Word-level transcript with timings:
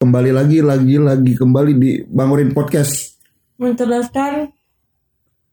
Kembali 0.00 0.32
lagi, 0.32 0.64
lagi, 0.64 0.96
lagi 0.96 1.36
kembali 1.36 1.76
di 1.76 2.00
Bangurin 2.08 2.56
Podcast. 2.56 3.20
mencerdaskan 3.60 4.48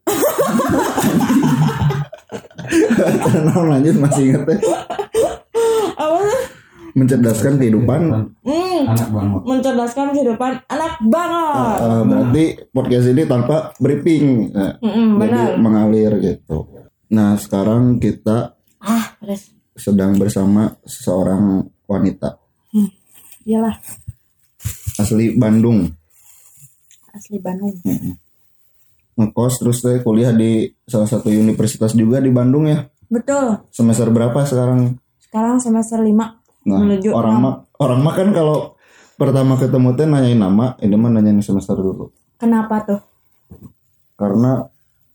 Nah, 3.44 3.60
lanjut 3.68 4.00
masih 4.00 4.32
inget 4.32 4.48
ya. 4.48 4.56
apa? 6.00 6.32
Mencerdaskan 6.96 7.60
kehidupan. 7.60 8.32
Hmm, 8.48 8.82
anak 8.88 9.10
banget 9.12 9.42
mencerdaskan 9.44 10.16
kehidupan 10.16 10.64
anak 10.72 10.96
banget. 11.04 11.78
Eh, 11.84 12.02
berarti 12.08 12.44
podcast 12.72 13.08
ini 13.12 13.28
tanpa 13.28 13.76
briefing. 13.84 14.56
Nah, 14.56 14.80
jadi 14.80 15.20
benar. 15.20 15.60
mengalir 15.60 16.24
gitu. 16.24 16.72
Nah, 17.12 17.36
sekarang 17.36 18.00
kita 18.00 18.56
Ah, 18.80 19.12
sedang 19.76 20.16
bersama 20.16 20.72
seseorang 20.88 21.68
wanita 21.84 22.40
iyalah 23.44 23.76
asli 24.98 25.34
Bandung. 25.38 25.88
asli 27.14 27.38
Bandung. 27.42 27.74
Ngekos 29.18 29.54
terus 29.62 29.82
teh 29.82 29.98
kuliah 30.06 30.30
di 30.30 30.70
salah 30.86 31.10
satu 31.10 31.34
universitas 31.34 31.98
juga 31.98 32.22
di 32.22 32.30
Bandung 32.30 32.70
ya. 32.70 32.86
Betul. 33.10 33.66
Semester 33.74 34.14
berapa 34.14 34.38
sekarang? 34.46 35.02
Sekarang 35.18 35.58
semester 35.58 36.02
5 36.02 36.38
Nah, 36.68 36.84
menuju 36.84 37.16
orang 37.16 37.36
mah 37.40 37.54
orang 37.80 38.00
mah 38.04 38.14
kan 38.14 38.30
kalau 38.36 38.76
pertama 39.16 39.56
ketemu 39.56 39.96
teh 39.96 40.04
nanyain 40.04 40.36
nama, 40.36 40.76
ini 40.84 40.96
mah 41.00 41.10
nanyain 41.16 41.40
semester 41.40 41.80
dulu. 41.80 42.12
Kenapa 42.36 42.84
tuh? 42.84 43.02
Karena 44.20 44.68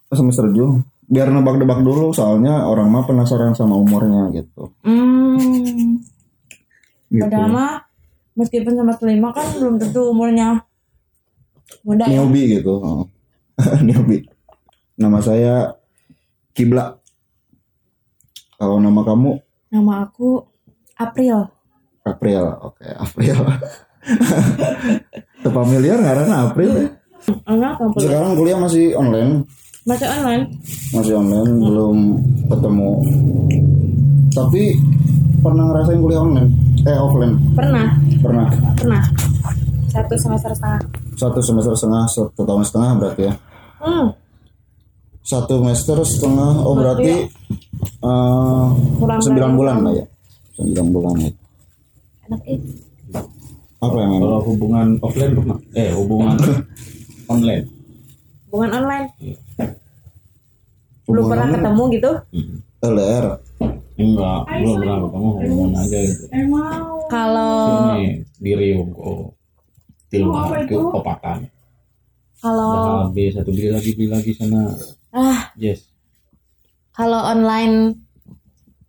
semester 0.09 0.49
dulu 0.49 0.81
biar 1.13 1.29
nebak-nebak 1.29 1.85
dulu 1.85 2.09
soalnya 2.17 2.65
orang 2.65 2.89
mah 2.89 3.05
penasaran 3.05 3.53
sama 3.53 3.77
umurnya 3.77 4.33
gitu. 4.33 4.73
Hmm, 4.81 6.01
gitu. 7.13 7.21
padahal 7.21 7.49
mah 7.53 7.73
meskipun 8.33 8.75
semester 8.75 9.07
5 9.07 9.19
kan 9.31 9.47
belum 9.59 9.75
tentu 9.77 10.01
umurnya 10.09 10.65
muda 11.83 12.05
ya. 12.05 12.21
Newbie 12.21 12.59
gitu. 12.59 12.79
Oh. 12.79 13.05
Newbie. 13.87 14.25
Nama 14.95 15.19
saya 15.19 15.55
Kibla. 16.53 16.97
Kalau 18.57 18.79
nama 18.79 19.03
kamu 19.03 19.41
Nama 19.69 20.05
aku 20.05 20.45
April. 20.95 21.49
April. 22.05 22.45
Oke, 22.63 22.87
April. 22.93 23.37
Familiar 25.53 25.99
karena 25.99 26.47
April 26.47 26.71
ya. 26.77 26.89
Enggak, 27.47 27.79
Sekarang 27.97 28.35
kuliah 28.35 28.59
masih 28.59 28.93
online. 28.95 29.47
masih 29.83 30.07
online. 30.07 30.45
masih 30.95 31.15
online 31.19 31.53
belum 31.59 31.97
ketemu 32.47 32.91
tapi 34.31 34.79
pernah 35.39 35.75
ngerasain 35.75 35.99
kuliah 35.99 36.23
online 36.23 36.51
eh 36.83 36.95
offline 36.95 37.35
Pernah, 37.51 37.91
pernah? 38.23 38.47
Pernah. 38.79 39.03
Satu 39.93 40.15
semester 40.17 40.51
setengah. 40.55 40.81
satu 41.13 41.41
semester 41.45 41.75
setengah 41.77 42.05
satu 42.09 42.41
tahun 42.43 42.65
setengah 42.65 42.91
berarti 42.97 43.23
ya? 43.29 43.35
Hmm, 43.79 44.07
satu 45.21 45.61
semester 45.61 45.97
setengah 46.03 46.51
oh 46.63 46.73
berarti 46.73 47.13
eh, 48.01 48.67
kurang 48.97 49.21
sembilan 49.21 49.51
dari- 49.51 49.59
bulan 49.59 49.77
lah 49.85 49.93
ya? 49.93 50.05
Sembilan 50.57 50.87
bulan. 50.89 51.15
Ya 51.19 51.31
Enak 52.23 52.41
eh. 52.47 52.59
apa 53.83 53.97
yang 53.99 54.13
kalau 54.17 54.41
hubungan 54.47 54.87
offline 55.03 55.33
pernah? 55.35 55.59
Eh 55.75 55.91
hubungan 55.93 56.37
online. 57.35 57.65
Hubungan 58.49 58.71
online. 58.73 59.07
Belum 61.03 61.25
pernah 61.27 61.47
ketemu 61.51 61.83
gitu? 61.93 62.11
LDR 62.81 63.27
enggak 64.03 64.41
belum 64.51 64.75
pernah 64.83 64.97
ketemu 65.07 65.29
hubungan 65.39 65.73
aja 65.79 65.99
gitu. 66.03 66.25
Kalau 67.13 67.55
ini 67.95 68.25
di 68.43 68.53
Riung 68.59 68.91
kok 68.91 69.37
tilma 70.13 70.43
ke 70.67 70.77
kopakan. 70.77 71.39
Kalau 72.43 73.07
habis 73.07 73.39
satu 73.39 73.55
beli 73.55 73.71
lagi 73.71 73.91
beli 73.95 74.09
lagi 74.11 74.31
sana. 74.35 74.75
Ah. 75.15 75.55
Yes. 75.55 75.87
Kalau 76.93 77.23
online 77.23 77.97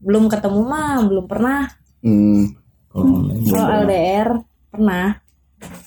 belum 0.04 0.28
ketemu 0.28 0.62
mah 0.68 1.00
belum 1.08 1.26
pernah. 1.30 1.70
hmm, 2.04 2.44
kalau 2.92 3.24
online 3.24 3.42
Kalau 3.48 3.68
LDR 3.86 4.30
pernah. 4.68 5.08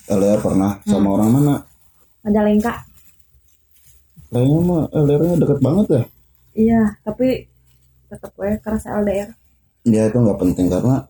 LDR 0.09 0.41
pernah. 0.41 0.71
Sama 0.89 1.09
orang 1.19 1.31
mana? 1.35 1.55
Majalengka. 2.25 2.75
kayaknya 4.27 4.59
mah 4.63 4.83
LDR 4.93 5.23
nya 5.23 5.37
deket 5.43 5.59
banget 5.63 5.87
ya? 5.89 6.03
Iya, 6.57 6.83
tapi 7.05 7.45
tetap 8.17 8.33
gue 8.33 8.57
kerasa 8.59 8.97
LDR. 8.97 9.31
ya 9.85 10.09
itu 10.09 10.17
nggak 10.17 10.41
penting 10.41 10.67
karena 10.67 11.05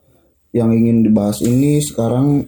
yang 0.51 0.69
ingin 0.69 1.01
dibahas 1.01 1.41
ini 1.41 1.79
sekarang 1.79 2.45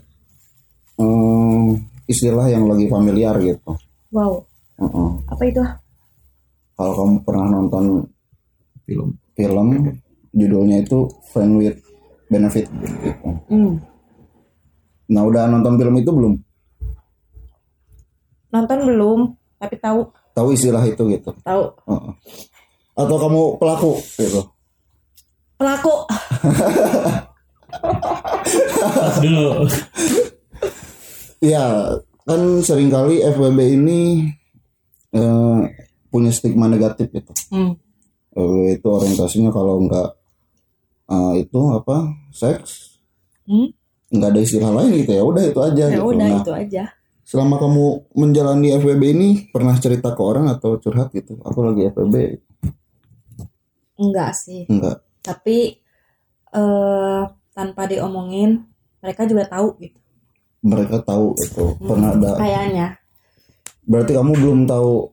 eh, 0.96 1.68
istilah 2.04 2.46
yang 2.46 2.66
lagi 2.66 2.86
familiar 2.86 3.38
gitu 3.38 3.72
Wow, 4.08 4.44
Heeh. 4.76 5.08
apa 5.26 5.42
itu? 5.44 5.62
kalau 6.74 6.92
kamu 6.94 7.14
pernah 7.22 7.46
nonton 7.50 7.84
film 8.82 9.08
film 9.32 9.68
judulnya 10.30 10.80
itu 10.80 10.98
Friend 11.28 11.52
with 11.54 11.78
Benefit 12.26 12.68
gitu. 12.68 13.08
Hmm. 13.48 13.80
Nah 15.08 15.22
udah 15.22 15.48
nonton 15.48 15.74
film 15.74 15.94
itu 15.96 16.08
belum? 16.08 16.34
Nonton 18.48 18.78
belum, 18.84 19.20
tapi 19.56 19.76
tahu 19.76 20.08
Tahu 20.32 20.48
istilah 20.52 20.84
itu 20.84 21.02
gitu? 21.08 21.30
tahu 21.42 21.62
Heeh. 21.84 22.12
Atau 22.98 23.16
kamu 23.16 23.42
pelaku 23.56 23.92
gitu? 24.16 24.42
pelaku. 25.54 25.94
dulu 29.18 29.66
Ya 31.38 31.94
kan 32.24 32.40
sering 32.60 32.88
kali 32.88 33.22
FWB 33.24 33.58
ini 33.72 34.26
eh, 35.10 35.60
punya 36.08 36.28
stigma 36.28 36.66
negatif 36.66 37.08
gitu. 37.08 37.30
Hmm. 37.48 37.78
FWB 38.30 38.66
itu 38.72 38.86
orientasinya 38.86 39.50
kalau 39.50 39.78
nggak 39.80 40.08
eh, 41.08 41.32
itu 41.40 41.60
apa 41.70 41.96
seks 42.30 42.98
Hmm? 43.42 43.72
nggak 44.08 44.28
ada 44.28 44.40
istilah 44.40 44.68
lain 44.70 44.92
gitu 44.98 45.08
ya 45.10 45.22
udah 45.22 45.40
itu 45.42 45.56
aja 45.58 45.84
Ya 45.86 45.96
gitu. 45.96 46.04
udah 46.06 46.20
Nah, 46.22 46.38
itu 46.38 46.52
aja. 46.52 46.84
selama 47.22 47.56
kamu 47.56 47.84
menjalani 48.14 48.68
FWB 48.74 49.02
ini 49.08 49.28
pernah 49.48 49.72
cerita 49.74 50.12
ke 50.12 50.20
orang 50.20 50.48
atau 50.48 50.76
curhat 50.76 51.08
gitu? 51.10 51.40
Aku 51.40 51.60
lagi 51.62 51.88
FWB 51.88 52.14
Enggak 53.98 54.30
sih. 54.32 54.62
enggak? 54.64 55.02
Tapi 55.20 55.76
eh 56.48 57.22
tanpa 57.52 57.82
diomongin 57.84 58.62
mereka 58.98 59.22
juga 59.22 59.44
tahu 59.44 59.76
gitu. 59.78 59.98
mereka 60.60 60.98
tahu 61.00 61.36
itu 61.36 61.64
pernah 61.78 62.10
ada 62.10 62.34
Kayaknya. 62.34 62.98
berarti 63.84 64.10
kamu 64.10 64.32
belum 64.34 64.60
tahu 64.64 65.12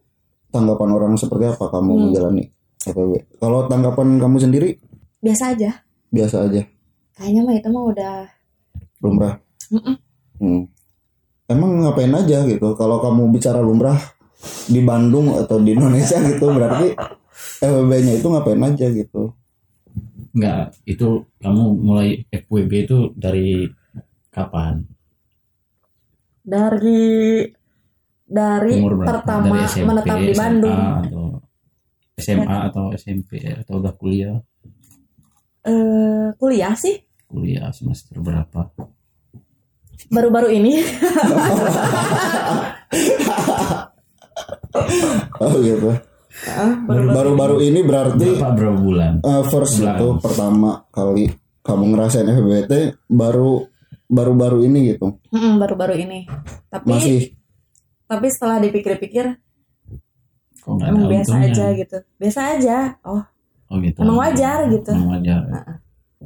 tanggapan 0.49 0.89
orang 0.91 1.13
seperti 1.15 1.45
apa 1.47 1.65
kamu 1.67 1.91
Hmm. 1.91 2.01
menjalani 2.07 2.43
FWB 2.81 3.13
kalau 3.35 3.65
tanggapan 3.65 4.15
kamu 4.15 4.37
sendiri 4.39 4.69
Biasa 5.19 5.53
aja. 5.53 5.71
biasa 6.07 6.45
aja 6.45 6.61
Kayaknya 7.13 7.41
mah 7.41 7.55
itu 7.55 7.67
mah 7.67 7.83
udah 7.85 8.15
lumrah 8.99 9.35
Mm-mm. 9.69 9.95
Hmm. 10.37 10.63
emang 11.45 11.71
ngapain 11.79 12.11
aja 12.11 12.41
gitu 12.43 12.73
kalau 12.73 12.97
kamu 12.99 13.29
bicara 13.29 13.59
lumrah 13.59 13.97
di 14.65 14.79
Bandung 14.79 15.29
atau 15.31 15.57
di 15.57 15.73
Indonesia 15.73 16.15
gitu 16.21 16.47
berarti 16.47 16.93
FWB-nya 17.61 18.13
itu 18.19 18.27
ngapain 18.29 18.61
aja 18.61 18.87
gitu? 18.91 19.33
Enggak 20.35 20.75
itu 20.83 21.23
kamu 21.39 21.63
mulai 21.79 22.27
FWB 22.27 22.71
itu 22.85 22.97
dari 23.15 23.71
kapan? 24.29 24.83
Dari 26.45 27.41
dari 28.25 28.73
umur 28.81 28.99
berapa? 28.99 29.09
pertama 29.15 29.55
dari 29.55 29.69
SMP 29.69 29.85
menetap 29.87 30.17
di 30.17 30.33
SMA, 30.33 30.41
Bandung. 30.41 30.75
atau 30.75 31.25
SMA 32.15 32.57
atau 32.71 32.85
SMP 32.95 33.31
atau 33.43 33.73
udah 33.79 33.93
kuliah? 33.95 34.37
Eh 35.63 36.35
kuliah 36.35 36.75
sih. 36.75 36.99
Kuliah 37.25 37.71
semester 37.71 38.19
berapa? 38.19 38.69
Baru-baru 40.11 40.51
ini. 40.51 40.83
oh 45.39 45.55
gitu 45.63 45.95
baru-baru 46.85 47.15
baru-baru 47.15 47.57
ini 47.63 47.79
berarti 47.87 48.27
berapa 48.35 48.51
berapa 48.53 48.79
bulan 48.79 49.13
eh, 49.23 49.43
first 49.47 49.79
Bulan. 49.79 49.95
itu 49.95 50.07
pertama 50.19 50.69
kali 50.91 51.25
kamu 51.63 51.83
ngerasain 51.95 52.27
FWB 52.27 52.71
baru 53.07 53.65
baru-baru 54.05 54.57
ini 54.67 54.79
gitu 54.93 55.17
baru-baru 55.33 55.95
ini. 55.97 56.29
Tapi 56.69 56.85
masih 56.85 57.19
tapi 58.05 58.27
setelah 58.29 58.61
dipikir-pikir 58.61 59.25
kok 60.61 60.77
emang 60.81 61.09
biasa 61.09 61.29
untungnya? 61.33 61.53
aja 61.53 61.65
gitu. 61.73 61.97
Biasa 62.21 62.39
aja. 62.57 62.77
Oh, 63.05 63.21
oh 63.73 63.77
gitu 63.81 63.97
Emang 64.01 64.17
wajar 64.21 64.69
gitu. 64.69 64.91
emang 64.93 65.21
wajar 65.21 65.41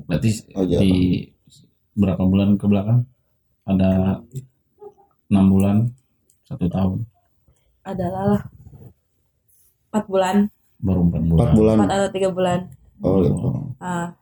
berarti 0.08 0.30
Wajar. 0.56 0.80
di 0.80 0.92
berapa 1.96 2.24
bulan 2.24 2.56
ke 2.56 2.66
belakang 2.68 3.04
ada 3.68 4.24
enam 5.30 5.46
bulan 5.52 5.78
satu 6.48 6.66
tahun 6.72 7.04
adalah 7.84 8.38
lah 8.38 8.44
empat 9.90 10.06
bulan, 10.06 10.36
baru 10.80 11.02
empat 11.10 11.22
bulan. 11.26 11.42
Empat 11.42 11.52
bulan. 11.58 11.76
Empat 11.82 11.92
atau 11.92 12.10
tiga 12.14 12.30
bulan. 12.30 12.60
oh 13.02 13.18
gitu. 13.26 13.48
Ah, 13.82 14.14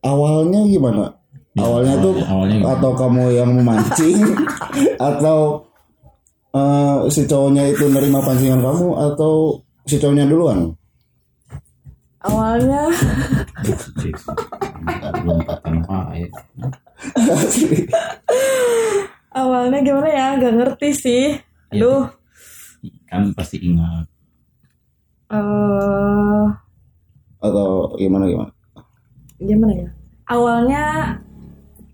awalnya 0.00 0.64
gimana? 0.64 1.12
Awalnya 1.56 1.96
tuh 2.04 2.20
awalnya 2.24 2.56
gimana? 2.60 2.76
atau 2.76 2.92
kamu 2.96 3.22
yang 3.32 3.50
memancing? 3.56 4.20
Atau 5.08 5.64
eh, 6.52 6.96
si 7.08 7.24
cowoknya 7.24 7.72
itu 7.72 7.88
nerima 7.88 8.20
pancingan 8.20 8.60
kamu 8.60 8.92
atau 8.92 9.64
si 9.88 9.96
cowoknya 9.96 10.28
duluan? 10.28 10.76
Awalnya. 12.20 12.92
Ya. 12.92 13.00
awalnya 19.40 19.78
gimana 19.80 20.08
ya? 20.12 20.36
Gak 20.40 20.54
ngerti 20.60 20.88
sih. 20.92 21.24
Iya, 21.72 21.82
aduh. 21.82 22.04
kan 23.06 23.30
pasti 23.34 23.58
ingat 23.62 24.06
eh 25.26 26.46
atau 27.42 27.94
gimana 27.98 28.24
gimana? 28.26 28.52
gimana 29.36 29.72
ya? 29.76 29.88
Awalnya 30.26 30.82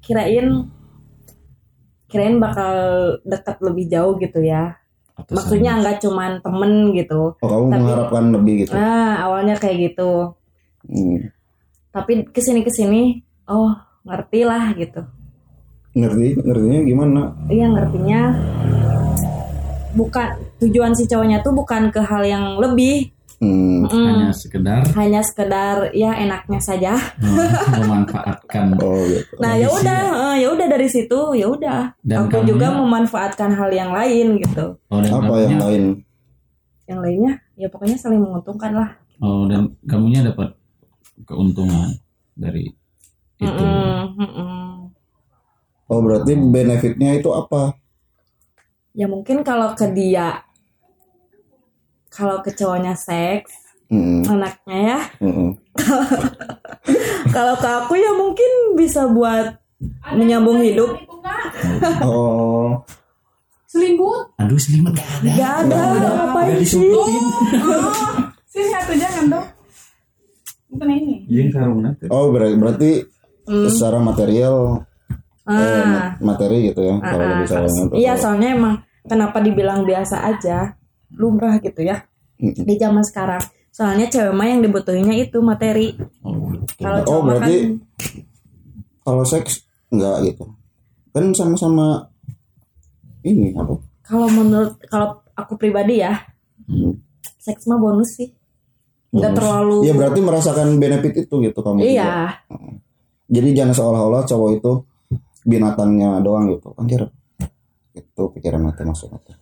kirain 0.01 0.71
kirain 2.07 2.37
bakal 2.39 2.75
dekat 3.25 3.57
lebih 3.65 3.89
jauh 3.89 4.15
gitu 4.21 4.41
ya. 4.45 4.77
Atau 5.17 5.37
maksudnya 5.37 5.81
nggak 5.81 6.01
cuman 6.05 6.41
temen 6.41 6.73
gitu. 6.97 7.37
Oh 7.41 7.49
kamu 7.49 7.65
Tapi- 7.69 7.81
mengharapkan 7.83 8.25
lebih 8.33 8.55
gitu? 8.65 8.73
Nah 8.77 9.23
awalnya 9.25 9.57
kayak 9.59 9.93
gitu. 9.93 10.37
Hmm. 10.83 11.31
tapi 11.95 12.27
ke 12.27 12.43
sini 12.43 12.67
ke 12.67 12.73
sini 12.75 13.23
oh 13.47 13.71
ngerti 14.03 14.43
lah 14.43 14.75
gitu. 14.75 15.05
Ngerti 15.95 16.41
ngertinya 16.43 16.81
gimana? 16.83 17.21
Iya 17.53 17.67
ngertinya. 17.71 18.21
Bukan 19.93 20.29
tujuan 20.59 20.97
si 20.97 21.05
cowoknya 21.05 21.45
tuh 21.45 21.53
bukan 21.55 21.93
ke 21.93 22.01
hal 22.01 22.25
yang 22.25 22.57
lebih 22.59 23.13
Hmm. 23.43 23.83
Mm, 23.91 24.07
hanya 24.07 24.31
sekedar. 24.31 24.83
Hanya 24.95 25.21
sekedar 25.27 25.91
ya 25.91 26.15
enaknya 26.15 26.63
saja. 26.63 26.95
Mem- 27.19 27.51
memanfaatkan 27.83 28.79
oh 28.79 29.03
gitu 29.11 29.35
nah 29.43 29.59
ya 29.59 29.67
udah 29.67 30.01
eh, 30.31 30.47
ya 30.47 30.49
udah 30.55 30.67
dari 30.71 30.87
situ 30.87 31.35
ya 31.35 31.51
udah. 31.51 31.91
Aku 32.07 32.31
kamunya- 32.31 32.47
juga 32.47 32.67
memanfaatkan 32.71 33.51
hal 33.59 33.75
yang 33.75 33.91
lain 33.91 34.39
gitu. 34.39 34.79
Oh, 34.87 35.03
apa 35.03 35.11
kamunya, 35.11 35.51
yang 35.51 35.59
lain? 35.59 35.83
Yang 36.87 37.01
lainnya 37.03 37.33
ya 37.59 37.67
pokoknya 37.67 37.99
saling 37.99 38.23
menguntungkan 38.23 38.79
lah. 38.79 38.91
Oh 39.19 39.51
dan 39.51 39.75
kamunya 39.91 40.23
dapat 40.23 40.55
keuntungan 41.27 41.99
dari 42.39 42.71
itu. 43.43 43.65
mm-mm. 44.23 44.87
oh 45.91 45.99
berarti 45.99 46.33
benefitnya 46.39 47.19
itu 47.19 47.27
apa? 47.35 47.75
Ya 48.95 49.11
mungkin 49.11 49.43
kalau 49.43 49.75
ke 49.75 49.91
dia 49.91 50.47
kalau 52.13 52.39
ke 52.39 52.53
cowoknya 52.53 52.93
seks 52.93 53.65
Hmm. 53.89 54.25
anaknya 54.25 54.79
ya. 54.79 54.99
Hmm. 55.21 55.53
kalau 57.37 57.55
ke 57.55 57.69
aku 57.69 57.93
ya 57.93 58.09
mungkin 58.13 58.51
bisa 58.73 59.05
buat 59.05 59.53
menyambung 60.11 60.65
hidup. 60.65 60.97
oh. 62.09 62.81
Selimut. 63.69 64.33
aduh 64.37 64.57
selimut 64.57 64.93
gak 64.93 65.09
ada. 65.21 65.31
Gak 65.33 65.53
ada 65.65 65.81
ngapain 66.09 66.57
sih? 66.57 66.81
disumpulin 66.81 67.25
Sini 68.49 68.69
satu 68.69 68.93
jangan 68.97 69.25
dong. 69.29 69.47
Bukan 70.69 70.89
ini. 70.89 71.17
nanti 71.85 72.05
oh 72.09 72.33
ber- 72.33 72.57
berarti 72.57 73.05
secara 73.45 74.01
material 74.01 74.89
eh, 75.45 75.53
ah 75.53 76.17
ma- 76.17 76.33
materi 76.33 76.73
gitu 76.73 76.81
ya 76.81 76.97
kalau 76.97 77.25
ah, 77.25 77.31
lebih 77.35 77.49
sayangnya 77.51 77.85
tuh 77.91 77.97
iya 77.99 78.13
soalnya 78.15 78.49
emang 78.55 78.75
kenapa 79.05 79.43
dibilang 79.43 79.83
biasa 79.83 80.23
aja 80.23 80.79
lumrah 81.15 81.57
gitu 81.59 81.81
ya 81.81 82.05
di 82.39 82.75
zaman 82.75 83.03
sekarang 83.03 83.43
soalnya 83.69 84.07
cewek 84.07 84.33
mah 84.33 84.47
yang 84.47 84.61
dibutuhinnya 84.61 85.17
itu 85.17 85.39
materi 85.41 85.97
oh, 86.23 86.53
gitu. 86.53 86.65
kalau 86.79 86.99
Oh, 87.07 87.21
berarti 87.23 87.55
kan 87.57 87.71
kalau 89.03 89.25
seks 89.25 89.65
enggak 89.89 90.17
gitu 90.27 90.45
kan 91.11 91.25
sama-sama 91.33 92.09
ini 93.23 93.53
apa 93.53 93.77
kalau 94.03 94.29
menurut 94.29 94.77
kalau 94.87 95.21
aku 95.33 95.57
pribadi 95.57 96.01
ya 96.01 96.17
Hmm. 96.63 96.95
seks 97.37 97.67
mah 97.67 97.75
bonus 97.75 98.15
sih 98.17 98.31
nggak 99.11 99.35
terlalu 99.35 99.83
Iya 99.83 99.93
berarti 99.93 100.21
merasakan 100.23 100.79
benefit 100.79 101.27
itu 101.27 101.35
gitu 101.43 101.59
kamu. 101.59 101.83
juga. 101.83 101.91
iya 101.91 102.13
Jadi 103.27 103.49
jangan 103.53 103.75
seolah-olah 103.75 104.23
cowok 104.25 104.51
itu 104.57 104.73
binatangnya 105.43 106.23
doang 106.23 106.49
gitu. 106.49 106.71
Anjir. 106.79 107.11
Itu 107.93 108.31
pikiran 108.31 108.63
mati 108.63 108.87
maksudnya. 108.87 109.19
oh 109.19 109.42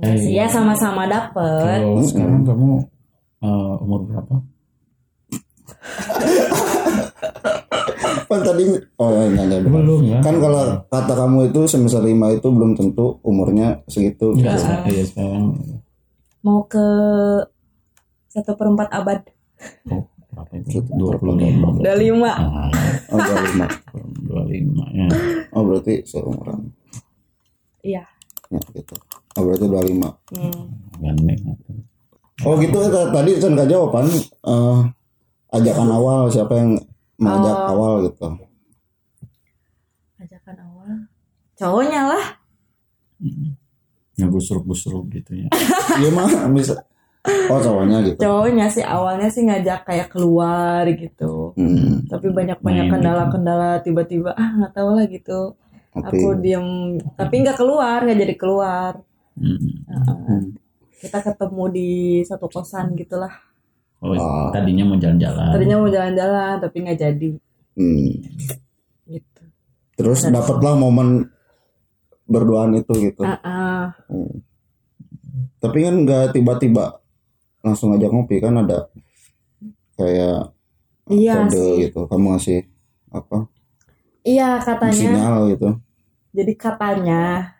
Eh, 0.00 0.16
sih 0.16 0.32
ya 0.34 0.46
sama-sama 0.46 1.04
dapet 1.06 1.80
kalau 1.80 2.02
sekarang 2.02 2.42
kamu 2.42 2.70
eh, 3.40 3.74
umur 3.82 4.00
berapa 4.04 4.34
Kan 8.24 8.40
tadi 8.42 8.64
oh 8.98 9.08
ya 9.12 9.22
enggak, 9.30 9.46
enggak, 9.46 9.60
belum 9.70 10.00
ya 10.10 10.18
Kan 10.18 10.36
kalau 10.40 10.62
kata 10.88 11.12
kamu 11.14 11.38
itu 11.52 11.60
semester 11.68 12.02
lima 12.02 12.32
itu 12.32 12.48
belum 12.48 12.74
tentu 12.74 13.20
umurnya 13.22 13.84
segitu. 13.86 14.34
Enggak, 14.34 14.58
gitu. 14.58 14.90
iya, 14.90 15.02
sekarang 15.06 15.44
mau 16.40 16.60
ke 16.66 16.84
satu 18.28 18.52
perempat 18.52 18.92
abad 18.92 19.24
oh, 19.88 20.04
berapa 20.34 20.52
itu? 20.60 20.82
25 20.92 21.80
udah 21.80 21.96
lima 21.96 22.32
Ah, 22.36 22.68
Oh, 23.08 23.20
25. 23.22 23.64
25 24.28 24.98
ya. 24.98 25.06
Oh 25.54 25.62
berarti 25.62 26.02
seumuran. 26.04 26.68
iya 27.80 28.02
Ya 28.50 28.60
gitu. 28.74 28.92
Oh 29.34 29.42
berarti 29.42 29.66
25. 29.66 29.98
hmm. 30.32 30.62
Oh 32.42 32.54
gitu 32.56 32.76
ya 32.78 33.02
tadi 33.08 33.30
kan 33.36 33.50
gak 33.52 33.68
jawaban 33.68 34.06
eh, 34.44 34.78
ajakan 35.52 35.88
awal 35.88 36.20
siapa 36.28 36.54
yang 36.54 36.70
mengajak 37.16 37.56
Oh. 37.56 37.70
awal 37.70 37.92
gitu. 38.02 38.26
ajakan 40.18 40.56
awal 40.60 40.90
cowoknya 41.54 42.02
lah 42.08 42.26
Ngebusruk-busruk 44.14 45.10
gitu 45.10 45.32
ya. 45.36 45.48
Iya 46.00 46.10
mah 46.10 46.26
bisa. 46.50 46.74
Oh 47.24 47.56
cowoknya 47.56 47.98
gitu. 48.04 48.18
cowoknya 48.20 48.66
sih 48.68 48.82
awalnya 48.82 49.26
sih 49.26 49.42
ngajak 49.42 49.82
kayak 49.84 50.08
keluar 50.08 50.84
gitu 50.86 51.56
Hmm, 51.56 52.04
tapi 52.04 52.28
banyak 52.28 52.60
banyak 52.60 52.84
Main 52.84 52.90
gitu. 52.90 52.94
kendala-kendala 53.00 53.70
tiba-tiba 53.80 54.30
ah 54.32 54.50
nggak 54.54 54.72
tahu 54.72 54.88
lah 54.92 55.06
gitu 55.06 55.40
tapi 55.90 56.20
aku 56.20 56.28
diem 56.36 56.66
tapi 57.14 57.34
nggak 57.40 57.56
keluar 57.56 58.02
nggak 58.02 58.18
jadi 58.20 58.34
keluar 58.36 58.92
Hmm. 59.34 60.54
Kita 60.94 61.18
ketemu 61.20 61.64
di 61.68 61.88
satu 62.22 62.46
kosan 62.48 62.94
gitulah 62.94 63.32
Oh, 64.04 64.12
Ah. 64.12 64.52
tadinya 64.52 64.84
mau 64.84 65.00
jalan-jalan. 65.00 65.48
tadinya 65.56 65.80
mau 65.80 65.88
jalan-jalan 65.88 66.60
tapi 66.60 66.76
nggak 66.84 66.98
jadi 67.00 67.30
hmm. 67.72 68.08
gitu 69.08 69.42
terus 69.96 70.28
dapatlah 70.28 70.76
momen 70.76 71.24
berduaan 72.28 72.76
itu 72.76 72.92
gitu. 73.00 73.24
Ah, 73.24 73.40
ah. 73.40 73.84
Hmm. 74.12 74.44
Tapi 75.56 75.88
kan 75.88 75.94
nggak 76.04 76.36
tiba-tiba 76.36 77.00
langsung 77.64 77.96
ngajak 77.96 78.12
ngopi 78.12 78.44
kan 78.44 78.60
ada 78.60 78.92
kayak 79.96 80.52
iya 81.08 81.48
kode 81.48 81.56
sih 81.56 81.88
gitu. 81.88 82.00
Kamu 82.04 82.36
ngasih 82.36 82.60
apa? 83.08 83.48
iya 84.20 84.60
katanya 84.60 84.92
Sinyal 84.92 85.36
gitu. 85.54 85.68
jadi 86.34 86.52
katanya 86.58 87.53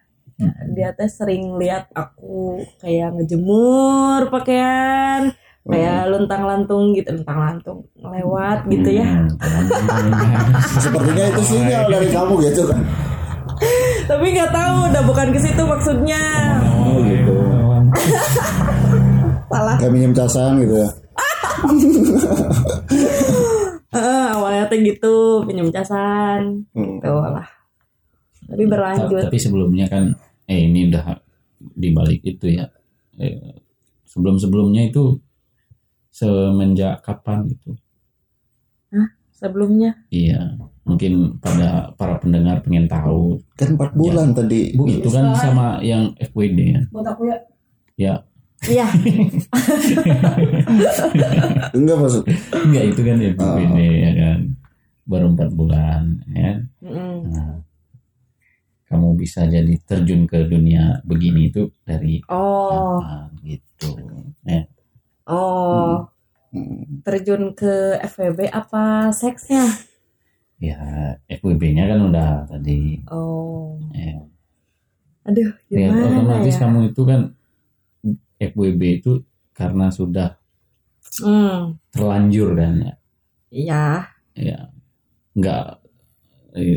dia 0.69 0.91
teh 0.91 1.07
sering 1.07 1.55
lihat 1.55 1.87
aku 1.91 2.59
kayak 2.79 3.13
ngejemur 3.13 4.27
pakaian 4.29 5.31
kayak 5.63 6.07
luntang 6.07 6.43
lantung 6.43 6.93
gitu 6.93 7.09
luntang 7.13 7.39
lantung 7.39 7.79
lewat 7.97 8.67
gitu 8.67 8.91
ya 8.93 9.07
Hmm, 9.07 9.31
Sepertinya 10.83 11.25
itu 11.27 11.43
sinyal 11.43 11.85
dari 11.89 12.09
kamu 12.09 12.35
gitu 12.45 12.63
kan. 12.67 12.81
tapi 14.05 14.27
nggak 14.31 14.51
tahu 14.51 14.77
udah 14.89 15.03
bukan 15.05 15.29
ke 15.31 15.39
situ 15.39 15.63
maksudnya 15.63 16.23
Oh 16.61 16.99
gitu. 17.01 17.37
salah 19.49 19.77
Kayak 19.79 19.93
minjem 19.93 20.13
casan 20.13 20.59
gitu 20.59 20.75
ya. 20.77 20.91
Heeh, 23.89 24.25
awalnya 24.37 24.65
teh 24.67 24.81
gitu 24.83 25.15
pinjam 25.45 25.71
casan 25.71 26.67
Hmm. 26.71 26.99
gitu 26.99 27.11
lah 27.15 27.47
tapi 28.49 28.65
berlanjut 28.69 29.23
Tapi 29.31 29.39
sebelumnya 29.41 29.87
kan, 29.89 30.15
eh 30.49 30.69
ini 30.69 30.91
udah 30.93 31.19
dibalik 31.75 32.21
itu 32.25 32.59
ya. 32.61 32.69
Eh, 33.19 33.61
sebelum-sebelumnya 34.09 34.91
itu 34.91 35.19
semenjak 36.11 37.03
kapan 37.03 37.51
gitu? 37.51 37.75
sebelumnya 39.35 39.93
Iya, 40.09 40.57
mungkin 40.89 41.37
pada 41.43 41.93
para 41.99 42.17
pendengar 42.17 42.65
pengen 42.65 42.89
tahu. 42.89 43.43
Kan 43.59 43.77
4 43.77 43.93
bulan 43.93 44.33
tadi. 44.33 44.73
Bu, 44.73 44.89
itu 44.89 45.11
kan 45.13 45.37
sama 45.37 45.83
yang 45.85 46.17
FWD 46.17 46.59
ya. 46.65 46.83
Buat 46.89 47.07
aku 47.13 47.29
ya. 47.29 47.39
Ya, 47.95 48.15
iya 48.67 48.87
Enggak 51.77 51.97
maksud. 52.03 52.25
enggak 52.51 52.85
itu 52.91 53.01
kan 53.07 53.17
FWD 53.21 53.79
ya 53.79 54.13
kan. 54.17 54.39
Baru 55.05 55.27
empat 55.37 55.51
bulan 55.53 56.25
ya. 56.33 56.65
Mm-mm. 56.81 57.15
Nah, 57.29 57.61
kamu 58.95 59.09
bisa 59.19 59.41
jadi 59.51 59.75
terjun 59.83 60.23
ke 60.31 60.47
dunia 60.47 61.03
begini 61.03 61.51
itu 61.51 61.69
dari 61.83 62.23
oh 62.31 63.03
kapan 63.03 63.29
gitu. 63.43 63.91
Ya. 64.47 64.63
oh 65.27 66.07
Hmm. 66.55 67.03
terjun 67.03 67.51
ke 67.59 67.99
FWB 67.99 68.47
apa 68.47 69.11
seksnya 69.11 69.67
ya 70.63 70.79
FWB-nya 71.27 71.85
kan 71.91 72.01
udah 72.09 72.29
tadi 72.47 73.03
Oh. 73.11 73.75
ya, 73.91 74.23
Aduh, 75.27 75.51
ya 75.67 75.89
gimana 75.91 76.07
otomatis 76.15 76.55
ya? 76.55 76.61
kamu 76.63 76.79
itu 76.95 77.03
kan 77.11 77.21
FWB 78.39 78.83
itu 79.03 79.13
karena 79.55 79.91
sudah 79.91 80.39
Hmm, 81.23 81.79
terlanjur 81.95 82.59
kan 82.59 82.73
ya 82.83 82.93
iya. 83.51 84.11
ya 84.35 84.59
nggak 85.39 85.84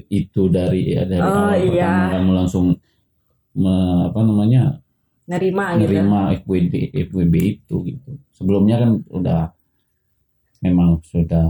itu 0.10 0.42
dari 0.50 0.98
ya 0.98 1.04
dari 1.06 1.22
Oh, 1.22 1.54
awal 1.54 1.62
iya. 1.70 1.92
pertama 1.92 2.12
kamu 2.18 2.32
langsung 2.34 2.66
me- 3.58 4.04
apa 4.10 4.20
namanya 4.26 4.64
Nerima 5.28 5.66
gitu. 5.76 5.80
nerima 5.86 6.20
FWB 6.34 6.74
FWB 6.96 7.36
itu 7.62 7.76
gitu 7.86 8.12
sebelumnya 8.34 8.76
kan 8.82 8.92
udah 9.12 9.42
memang 10.64 11.00
sudah 11.06 11.46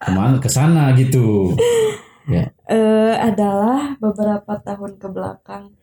ke 0.00 0.10
mana 0.10 0.36
ke 0.40 0.48
sana 0.50 0.92
gitu 0.96 1.54
ya 2.34 2.44
Eh, 2.70 3.14
adalah 3.18 3.98
beberapa 3.98 4.54
tahun 4.62 4.94
ke 5.02 5.08
belakang. 5.10 5.74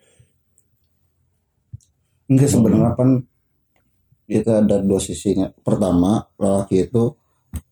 Enggak 2.32 2.50
sebenarnya 2.52 2.92
kan 3.00 3.10
itu 4.28 4.50
ada 4.52 4.76
dua 4.84 5.00
sisinya. 5.00 5.48
Pertama, 5.64 6.28
lelaki 6.40 6.88
itu 6.88 7.16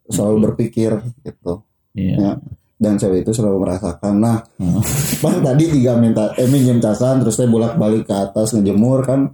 selalu 0.07 0.37
berpikir 0.51 0.91
gitu. 1.23 1.63
Iya 1.95 2.15
Ya. 2.15 2.31
Dan 2.75 2.99
cewek 2.99 3.23
itu 3.23 3.31
selalu 3.31 3.57
merasakan. 3.61 4.19
Nah, 4.19 4.43
Hmm. 4.55 4.83
Bang 5.19 5.39
tadi 5.47 5.63
tiga 5.69 5.95
minta 5.95 6.35
eh 6.35 6.43
minjem 6.45 6.77
casan 6.77 7.19
terus 7.19 7.33
saya 7.33 7.47
bolak-balik 7.47 8.03
ke 8.03 8.13
atas 8.13 8.51
ngejemur 8.51 8.99
kan 9.01 9.31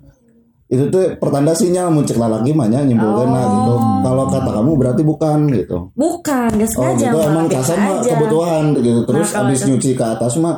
itu 0.67 0.87
tuh 0.87 1.17
pertanda 1.17 1.51
sinyal 1.51 1.89
muncul 1.89 2.15
lelaki 2.15 2.53
mah 2.53 2.63
nya 2.65 2.79
nyimpulkeun 2.79 3.27
nah 3.27 3.43
gitu. 3.43 3.73
Kalau 4.01 4.23
kata 4.25 4.49
kamu 4.51 4.71
berarti 4.73 5.01
bukan 5.03 5.39
gitu. 5.51 5.77
Bukan, 5.91 6.47
gak 6.53 6.69
Oh 6.71 6.71
sengaja. 6.87 7.01
gitu 7.01 7.11
malah 7.13 7.27
emang 7.27 7.47
casan 7.49 7.77
mah 7.77 7.97
kebutuhan 7.99 8.63
gitu. 8.77 8.99
Terus 9.03 9.19
Nah, 9.19 9.33
kalau 9.33 9.43
habis 9.43 9.59
itu- 9.59 9.67
nyuci 9.67 9.91
ke 9.91 10.05
atas 10.05 10.33
mah 10.37 10.55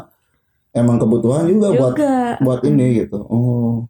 emang 0.72 0.98
kebutuhan 0.98 1.44
juga, 1.46 1.68
buat 1.72 1.94
Juga. 1.94 2.14
buat 2.40 2.62
ini 2.64 2.88
gitu. 3.00 3.18
Oh. 3.24 3.88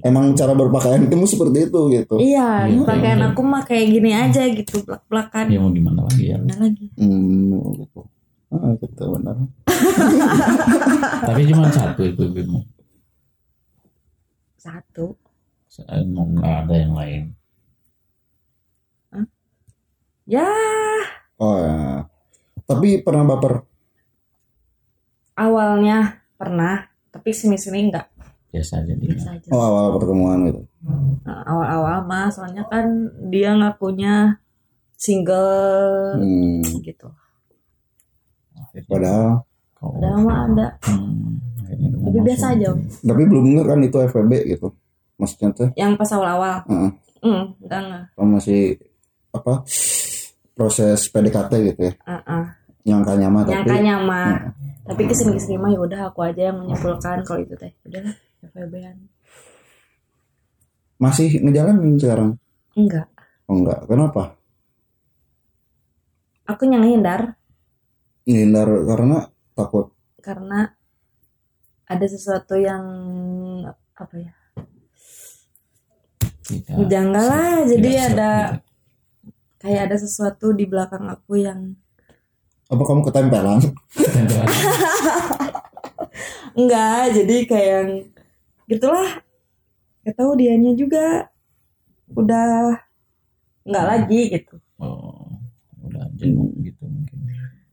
Emang 0.00 0.30
cara 0.32 0.52
berpakaian 0.52 1.02
kamu 1.04 1.26
seperti 1.26 1.66
itu 1.66 1.80
gitu. 1.90 2.14
Iya, 2.16 2.70
Iya, 2.70 2.82
pakaian 2.82 3.18
iya. 3.18 3.28
aku 3.30 3.40
mah 3.42 3.62
kayak 3.62 3.86
gini 3.88 4.10
aja 4.10 4.46
gitu, 4.46 4.82
belak-belakan. 4.82 5.50
ya 5.50 5.58
mau 5.58 5.68
gimana 5.68 6.00
lagi 6.06 6.24
ya 6.30 6.38
Mana 6.38 6.54
lagi? 6.62 6.86
Hmm, 6.94 7.58
gitu. 7.74 8.00
Ah, 8.48 8.70
gitu 8.78 9.02
benar. 9.10 9.36
tapi 11.26 11.40
cuma 11.44 11.66
satu 11.68 12.06
FWB-mu 12.06 12.60
Satu. 14.56 15.18
emang 15.90 16.38
nggak 16.38 16.54
ada 16.62 16.74
yang 16.76 16.94
lain 16.94 17.24
Ya, 20.24 20.48
Oh 21.36 21.58
ya. 21.58 22.08
Tapi 22.64 23.04
pernah 23.04 23.26
baper. 23.26 23.60
awalnya 25.34 26.22
pernah, 26.32 26.88
tapi 27.10 27.28
sini-sini 27.28 27.90
enggak. 27.90 28.08
Biasa 28.54 28.72
aja 28.80 28.92
dia 28.94 29.10
Biasa 29.10 29.28
aja. 29.34 29.48
Oh 29.50 29.58
awal 29.58 29.98
pertemuan 29.98 30.38
gitu. 30.46 30.60
Nah, 31.26 31.42
awal-awal 31.42 31.98
mah 32.04 32.30
soalnya 32.30 32.62
kan 32.64 32.86
dia 33.26 33.50
ngakunya 33.52 34.38
single 34.94 35.50
Hmm, 36.16 36.62
gitu. 36.80 37.10
Padahal 38.86 39.42
Padahal 39.76 40.18
mah 40.22 40.38
ada. 40.48 40.66
Hmm, 40.86 41.36
Tapi 42.04 42.18
biasa 42.22 42.54
aja. 42.54 42.72
Om. 42.72 42.80
tapi 43.02 43.22
belum 43.26 43.42
denger 43.44 43.66
kan 43.66 43.80
itu 43.82 43.96
FVB 44.00 44.32
gitu. 44.48 44.68
Maksudnya 45.14 45.48
tuh 45.52 45.68
Yang 45.74 45.92
pas 45.98 46.10
awal-awal. 46.10 46.56
Heeh. 46.64 46.90
Hmm, 47.20 47.44
enggak 47.58 47.80
enggak. 47.82 48.02
oh, 48.14 48.26
masih 48.28 48.62
apa 49.30 49.64
proses 50.52 51.08
PDKT 51.08 51.52
gitu 51.66 51.80
ya. 51.82 51.92
Heeh. 52.00 52.44
Nyangkanya 52.84 53.28
mah 53.28 53.42
tapi 53.42 53.52
Nyangkanya 53.56 53.94
mah. 53.98 54.28
Tapi 54.84 55.02
ke 55.04 55.14
sini 55.16 55.32
ke 55.32 55.40
sini 55.40 55.56
mah 55.56 55.72
ya 55.72 55.80
udah 55.80 56.00
aku 56.08 56.20
aja 56.22 56.52
yang 56.52 56.60
menyimpulkan 56.60 57.24
kalau 57.24 57.40
itu 57.40 57.56
teh. 57.56 57.72
Udah 57.82 58.00
FWB-an. 58.54 58.96
masih 60.96 61.42
ngejalanin 61.42 61.98
sekarang. 61.98 62.30
Enggak. 62.72 63.10
Oh 63.44 63.58
enggak, 63.58 63.82
kenapa? 63.84 64.38
Aku 66.46 66.64
yang 66.64 66.84
hindar 66.84 67.34
Ngindar 68.24 68.64
karena 68.86 69.18
takut. 69.52 69.92
karena 70.18 70.72
ada 71.84 72.06
sesuatu 72.08 72.56
yang 72.56 72.80
apa 73.92 74.14
ya? 74.16 74.32
Tidak- 76.40 76.88
Janggal 76.88 77.24
lah, 77.26 77.52
tidak 77.60 77.68
jadi 77.68 77.90
serp 77.90 78.08
ada 78.08 78.30
kayak 79.58 79.82
ada 79.88 79.96
sesuatu 79.98 80.46
di 80.52 80.64
belakang 80.64 81.04
aku 81.04 81.36
yang 81.36 81.60
Apa 82.64 82.80
kamu 82.80 83.00
ketempelan? 83.02 83.60
Tidak. 83.92 84.44
enggak, 86.58 87.02
jadi 87.12 87.36
kayak 87.44 87.68
yang 87.68 87.90
gitulah. 88.66 89.20
Gak 90.02 90.14
tahu 90.14 90.36
dianya 90.36 90.72
juga 90.72 91.28
udah 92.10 92.76
enggak 93.64 93.86
lagi 93.88 94.20
gitu. 94.30 94.60
oh 94.76 95.24
udah 95.80 96.04
jenuh 96.14 96.52
gitu 96.60 96.84
mungkin 96.84 97.16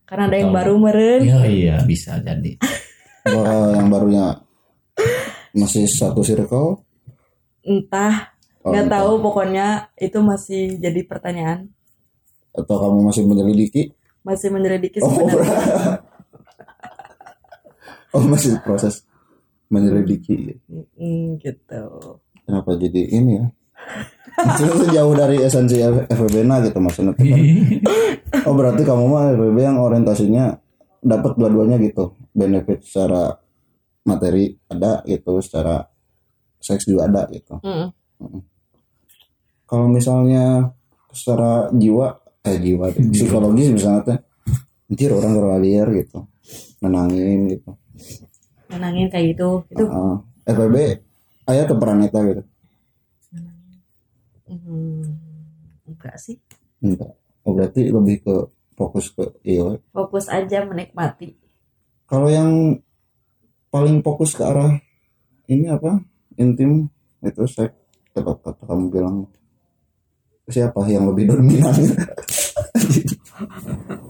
Karena 0.08 0.24
ada 0.26 0.36
yang 0.36 0.50
baru 0.50 0.74
meren. 0.76 1.20
ya 1.20 1.44
iya 1.44 1.76
bisa 1.82 2.16
jadi 2.18 2.56
Bahwa 3.22 3.76
yang 3.76 3.88
barunya 3.88 4.26
masih 5.52 5.84
satu 5.84 6.20
circle? 6.20 6.80
Entah, 7.62 8.32
Oh, 8.60 8.70
nggak 8.72 8.86
entah. 8.88 9.02
tahu 9.04 9.12
pokoknya 9.20 9.66
itu 9.96 10.18
masih 10.18 10.78
jadi 10.78 11.02
pertanyaan. 11.02 11.68
Atau 12.50 12.78
kamu 12.78 12.98
masih 13.04 13.22
menyelidiki? 13.26 13.90
Masih 14.22 14.48
menyelidiki 14.48 14.98
Oh, 14.98 15.06
sebenarnya. 15.06 15.98
oh 18.14 18.22
masih 18.24 18.56
proses 18.62 19.02
menyelidiki. 19.72 20.60
Mm, 21.00 21.40
gitu. 21.40 21.84
Kenapa 22.44 22.76
jadi 22.76 23.02
ini 23.08 23.40
ya? 23.40 23.46
Maksudnya 24.32 24.74
tuh 24.76 24.88
jauh 24.92 25.14
dari 25.16 25.36
esensi 25.40 25.80
FVB 25.82 26.44
nah 26.44 26.60
gitu 26.60 26.78
maksudnya. 26.78 27.16
kan. 27.16 27.26
Oh 28.48 28.56
berarti 28.56 28.82
kamu 28.82 29.04
mah 29.12 29.36
FVB 29.36 29.58
yang 29.60 29.78
orientasinya 29.80 30.56
dapat 31.04 31.36
dua-duanya 31.36 31.76
gitu. 31.80 32.16
Benefit 32.32 32.84
secara 32.84 33.36
materi 34.08 34.56
ada 34.72 35.04
gitu, 35.04 35.38
secara 35.44 35.84
seks 36.58 36.88
juga 36.88 37.08
ada 37.08 37.28
gitu. 37.28 37.60
Mm. 37.60 37.88
Kalau 39.68 39.86
misalnya 39.88 40.72
secara 41.12 41.68
jiwa 41.72 42.20
eh 42.42 42.58
jiwa 42.58 42.90
psikologis 43.12 43.68
misalnya 43.70 44.20
anjir 44.88 45.10
orang 45.12 45.32
keralier 45.36 45.86
gitu. 45.92 46.28
Menangin 46.80 47.52
gitu. 47.52 47.70
Menangin 48.72 49.06
kayak 49.12 49.36
gitu. 49.36 49.62
Itu 49.68 49.84
Heeh. 49.86 50.16
FVB 50.48 50.76
ayah 51.52 51.64
ke 51.68 51.74
peraneta 51.76 52.18
gitu. 52.26 52.42
mm, 54.52 55.02
enggak 55.88 56.16
sih. 56.18 56.36
Enggak. 56.82 57.14
Oh 57.42 57.52
berarti 57.54 57.90
lebih 57.90 58.22
ke 58.22 58.36
fokus 58.78 59.10
ke 59.12 59.24
iya. 59.46 59.78
Fokus 59.92 60.28
aja 60.32 60.64
menikmati. 60.66 61.36
Kalau 62.06 62.28
yang 62.28 62.76
paling 63.72 64.02
fokus 64.04 64.36
ke 64.36 64.44
arah 64.44 64.76
ini 65.48 65.68
apa? 65.70 66.02
Intim 66.36 66.88
itu 67.22 67.46
seks 67.48 67.74
tetap 68.12 68.44
kata 68.44 68.66
kamu 68.68 68.92
bilang 68.92 69.16
siapa 70.48 70.84
yang 70.90 71.08
lebih 71.08 71.32
dominan? 71.32 71.72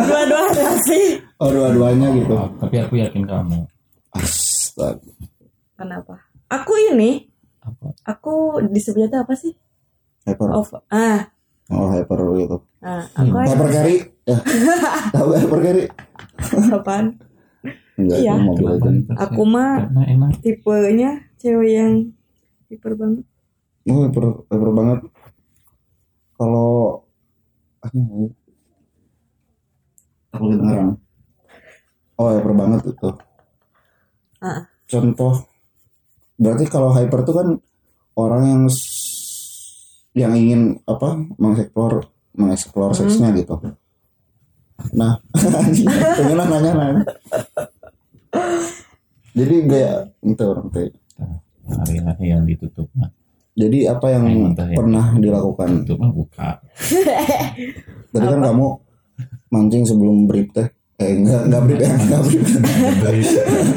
Dua-duanya 0.00 0.68
sih. 0.82 1.04
oh 1.38 1.50
dua-duanya 1.50 2.08
gitu. 2.14 2.32
Oh, 2.34 2.48
tapi 2.56 2.76
aku 2.78 2.94
yakin 2.96 3.24
kamu 3.24 3.64
Astaga. 4.10 5.00
Kenapa? 5.76 6.14
Aku 6.50 6.74
ini, 6.90 7.30
apa 7.62 7.94
aku 8.04 8.58
disebutnya 8.68 9.22
apa 9.22 9.32
sih? 9.32 9.54
Hyper. 10.26 10.50
Of, 10.50 10.74
ah, 10.90 11.30
Oh 11.70 11.86
hyper 11.88 12.18
gitu. 12.36 12.58
ah 12.82 13.06
aku 13.14 13.30
Hmm. 13.30 13.46
Hyper 13.46 13.68
carry. 13.70 13.96
Ya. 14.26 14.38
Tahu 15.14 15.28
hyper 15.32 15.60
carry? 15.62 15.84
apaan? 16.70 17.06
Enggak, 17.94 18.18
Iya. 18.18 18.34
itu. 18.34 19.12
Aku 19.14 19.42
mah 19.44 19.86
enak 19.94 20.40
tipenya 20.42 21.30
cewek 21.38 21.70
yang 21.70 21.92
hiper 22.66 22.98
banget. 22.98 23.24
Oh, 23.86 24.04
hyper, 24.04 24.24
hyper 24.50 24.70
banget. 24.74 25.00
Kalau 26.34 27.04
aku 30.34 30.44
kedengeran. 30.54 30.88
Oh, 32.20 32.28
hyper 32.30 32.52
banget 32.52 32.80
itu. 32.92 33.10
Ah. 34.40 34.68
Contoh 34.90 35.46
berarti 36.40 36.64
kalau 36.72 36.90
hyper 36.96 37.20
itu 37.20 37.32
kan 37.36 37.48
orang 38.16 38.42
yang 38.48 38.62
yang 40.16 40.32
ingin 40.34 40.62
apa 40.88 41.20
mengeksplor 41.36 42.08
mengeksplor 42.34 42.90
seksnya 42.96 43.30
gitu. 43.36 43.60
Nah, 44.96 45.20
pengen 46.16 46.36
lah 46.40 46.46
nanya 46.48 46.72
nanya. 46.72 47.04
Jadi 49.36 49.54
kayak 49.68 49.98
itu 50.24 50.44
orang 50.44 50.68
teh. 50.72 50.90
hari-hari 51.70 52.34
yang 52.34 52.42
ditutup 52.42 52.90
nah. 52.98 53.14
Jadi 53.54 53.86
apa 53.86 54.10
yang 54.10 54.26
ya. 54.58 54.74
pernah 54.74 55.14
dilakukan? 55.14 55.86
Itu 55.86 55.94
mah 55.94 56.10
buka. 56.10 56.58
Tadi 58.10 58.26
kan 58.26 58.40
kamu 58.42 58.66
mancing 59.50 59.84
sebelum 59.84 60.24
brief 60.24 60.50
teh. 60.52 60.68
Eh 61.00 61.16
enggak 61.16 61.48
enggak 61.48 61.62
brief 61.64 61.78
ya, 61.80 61.90
enggak 61.96 62.22
brief. 62.28 62.44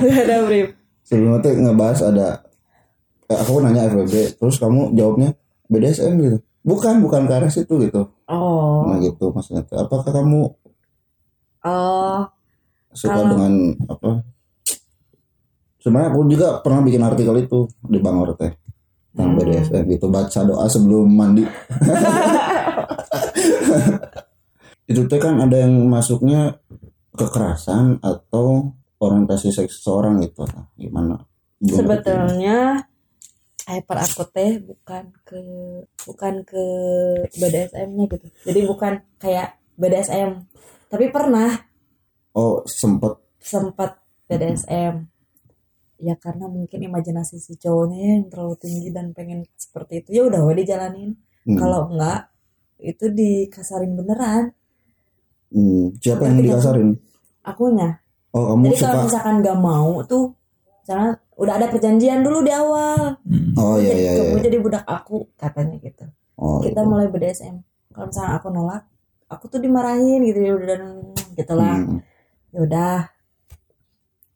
Gak 0.03 0.23
ada 0.27 0.37
brief. 0.43 0.67
Sebelumnya 1.03 1.39
tuh 1.39 1.51
ngebahas 1.55 1.99
ada 2.03 2.27
eh, 3.27 3.37
aku 3.39 3.63
nanya 3.63 3.87
FBB, 3.87 4.39
terus 4.39 4.55
kamu 4.59 4.91
jawabnya 4.95 5.31
BDSM 5.67 6.19
gitu. 6.19 6.37
Bukan, 6.63 7.03
bukan 7.03 7.27
ke 7.27 7.33
arah 7.35 7.51
situ 7.51 7.75
gitu. 7.83 8.07
Oh, 8.31 8.87
Nah 8.87 8.95
gitu 9.03 9.35
maksudnya. 9.35 9.67
Apakah 9.75 10.15
kamu 10.15 10.47
oh, 11.67 12.21
suka 12.95 13.11
Kalau- 13.19 13.29
dengan 13.35 13.53
apa? 13.87 14.23
Sebenarnya 15.83 16.15
aku 16.15 16.19
juga 16.31 16.63
pernah 16.63 16.79
bikin 16.79 17.03
artikel 17.03 17.35
itu 17.43 17.67
di 17.83 17.99
Bangor 17.99 18.39
teh 18.39 18.55
tentang 19.11 19.35
BDSM 19.35 19.83
gitu 19.91 20.07
baca 20.07 20.39
doa 20.47 20.63
sebelum 20.71 21.11
mandi. 21.11 21.43
itu 24.87 25.01
teh 25.07 25.19
kan 25.19 25.39
ada 25.39 25.63
yang 25.63 25.73
masuknya 25.87 26.59
kekerasan 27.15 28.01
atau 28.03 28.73
orientasi 28.99 29.53
seks 29.53 29.79
seseorang 29.79 30.19
gitu. 30.23 30.43
Nah, 30.49 30.67
gimana? 30.75 31.15
Sebetulnya 31.63 32.83
hyper 33.63 33.97
aku 34.03 34.23
teh 34.35 34.59
bukan 34.59 35.15
ke 35.23 35.39
bukan 36.03 36.33
ke 36.43 36.63
BDSM-nya 37.39 38.05
gitu. 38.11 38.27
Jadi 38.51 38.59
bukan 38.67 38.93
kayak 39.19 39.59
BDSM. 39.79 40.43
Tapi 40.91 41.05
pernah. 41.09 41.49
Oh 42.35 42.65
sempet 42.67 43.23
sempat 43.39 44.03
BDSM. 44.27 45.07
Ya 46.03 46.19
karena 46.19 46.51
mungkin 46.51 46.83
imajinasi 46.83 47.39
si 47.39 47.55
cowoknya 47.55 47.99
ya 48.03 48.11
yang 48.19 48.27
terlalu 48.27 48.55
tinggi 48.59 48.89
dan 48.91 49.15
pengen 49.15 49.47
seperti 49.55 50.03
itu. 50.03 50.09
Ya 50.19 50.23
udah 50.27 50.41
we 50.43 50.59
dijalanin. 50.59 51.15
hmm, 51.47 51.55
Kalau 51.55 51.87
enggak 51.87 52.33
itu 52.83 53.07
dikasarin 53.07 53.95
beneran 53.95 54.51
hmm, 55.53 55.83
siapa 56.01 56.21
yang 56.25 56.41
dikasarin? 56.41 56.89
akunya. 57.43 58.01
Oh 58.33 58.49
kamu 58.49 58.73
Jadi 58.73 58.77
kalau 58.81 59.03
misalkan 59.05 59.35
nggak 59.39 59.57
mau 59.57 60.01
tuh 60.03 60.33
misalnya 60.81 61.11
udah 61.33 61.53
ada 61.53 61.67
perjanjian 61.69 62.19
dulu 62.21 62.41
di 62.41 62.51
awal. 62.51 63.21
Hmm. 63.21 63.53
Oh 63.55 63.77
iya 63.77 63.93
iya 63.93 64.11
kamu 64.17 64.37
iya. 64.37 64.43
jadi 64.43 64.57
budak 64.59 64.83
aku 64.83 65.29
katanya 65.37 65.77
gitu. 65.79 66.05
Oh 66.35 66.57
kita 66.59 66.81
gitu. 66.81 66.89
mulai 66.89 67.07
BDSM 67.07 67.61
kalau 67.93 68.09
misalnya 68.09 68.31
aku 68.35 68.47
nolak 68.49 68.81
aku 69.29 69.45
tuh 69.47 69.61
dimarahin 69.61 70.21
gitu 70.25 70.39
ya 70.41 70.53
udah 70.53 70.67
dan 70.67 70.81
gitulah 71.33 71.77
Hmm. 71.77 71.99
ya 72.49 72.59
udah 72.61 72.93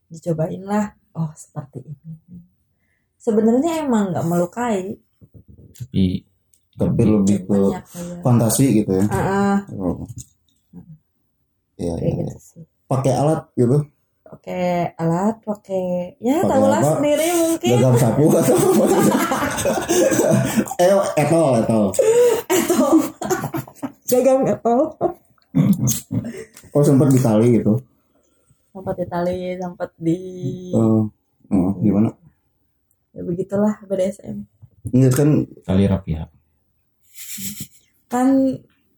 dicobain 0.08 0.62
lah 0.62 0.86
oh 1.14 1.30
seperti 1.34 1.84
ini 1.84 2.16
sebenarnya 3.18 3.84
emang 3.84 4.14
nggak 4.14 4.26
melukai 4.26 4.98
Tapi 5.90 6.22
Tapi 6.78 7.02
lebih 7.06 7.38
ke 7.46 7.58
fantasi 8.22 8.82
gitu 8.82 8.94
ya. 8.94 9.06
ah 9.10 9.18
ah, 9.18 9.58
Oh. 9.74 10.06
Iya 11.78 11.94
kayak 11.96 12.10
iya. 12.12 12.26
gitu 12.26 12.38
sih 12.40 12.64
Pakai 12.86 13.14
alat 13.14 13.42
gitu. 13.54 13.78
pakai 14.24 14.92
alat 14.94 15.40
pakai 15.40 15.86
ya 16.20 16.44
tahulah 16.44 16.78
apa? 16.78 17.00
sendiri 17.00 17.28
mungkin 17.38 17.72
Gagang 17.74 17.96
sapu 17.96 18.24
atau 18.28 18.56
apa? 18.60 18.86
eh 20.84 20.92
etol 21.16 21.52
etol. 21.58 21.86
gagang 24.06 24.44
apple 24.52 24.84
Oh 26.76 26.84
sempat 26.84 27.08
di 27.08 27.18
tali 27.18 27.56
gitu. 27.56 27.74
sempat 28.70 28.96
di 28.96 29.06
tali 29.06 29.38
sempat 29.56 29.90
di 29.98 30.20
Oh, 30.72 31.08
oh, 31.48 31.72
gimana? 31.78 32.12
ya 33.10 33.22
begitulah 33.22 33.80
BDSM 33.82 34.44
Ini 34.88 35.08
kan 35.10 35.30
tali 35.64 35.84
rapi 35.84 36.12
ya. 36.14 36.28
kan 38.06 38.28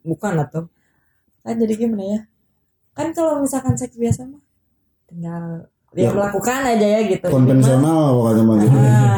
bukan 0.01 0.33
atau 0.39 0.65
kan 1.39 1.55
jadi 1.55 1.73
gimana 1.77 2.03
ya 2.07 2.19
kan 2.99 3.07
kalau 3.09 3.39
misalkan 3.39 3.73
seks 3.73 3.95
biasa 3.95 4.27
mah 4.27 4.43
tinggal 5.07 5.63
Ya. 5.89 6.05
dia 6.05 6.13
melakukan 6.13 6.61
aja 6.69 6.85
ya 6.85 7.01
gitu 7.01 7.25
konvensional 7.33 8.13
pokoknya 8.13 8.43
mah 8.45 8.55
gitu. 8.61 8.77
ah, 8.77 9.17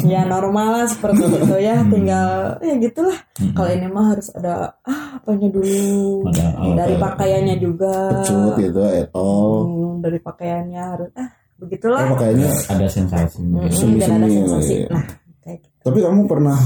ya 0.00 0.24
normal 0.24 0.68
lah 0.72 0.86
seperti 0.88 1.20
itu 1.36 1.56
ya 1.60 1.84
tinggal 1.84 2.28
ya 2.64 2.74
gitulah 2.80 3.18
kalau 3.52 3.68
ini 3.68 3.86
mah 3.86 4.16
harus 4.16 4.32
ada 4.32 4.72
ah 4.88 5.20
apanya 5.20 5.52
dulu 5.52 6.24
Ada 6.32 6.48
dari 6.80 6.96
pakaiannya 6.96 7.56
juga 7.60 8.24
Pecut 8.24 8.56
gitu, 8.56 8.80
etol. 8.88 9.52
Hmm, 9.68 9.94
dari 10.00 10.16
pakaiannya 10.18 10.80
harus 10.80 11.10
ah 11.12 11.28
Oh, 11.28 11.66
begitulah 11.66 12.06
pakainya. 12.08 12.48
ada 12.70 12.86
sensasi. 12.86 13.42
Hmm, 13.44 13.60
ada 13.60 13.68
sensasi 14.24 14.74
iya. 14.78 14.88
nah 14.88 15.04
kayak 15.44 15.58
gitu. 15.60 15.76
Tapi 15.84 15.98
kamu 16.00 16.20
pernah 16.24 16.56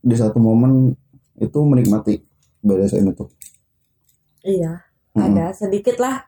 di 0.00 0.16
satu 0.16 0.40
momen 0.40 0.96
itu 1.36 1.58
menikmati 1.60 2.24
BDSM 2.60 3.04
itu? 3.04 3.28
iya 4.42 4.80
Hmm. 5.12 5.28
ada 5.28 5.52
sedikit 5.52 6.00
lah 6.00 6.24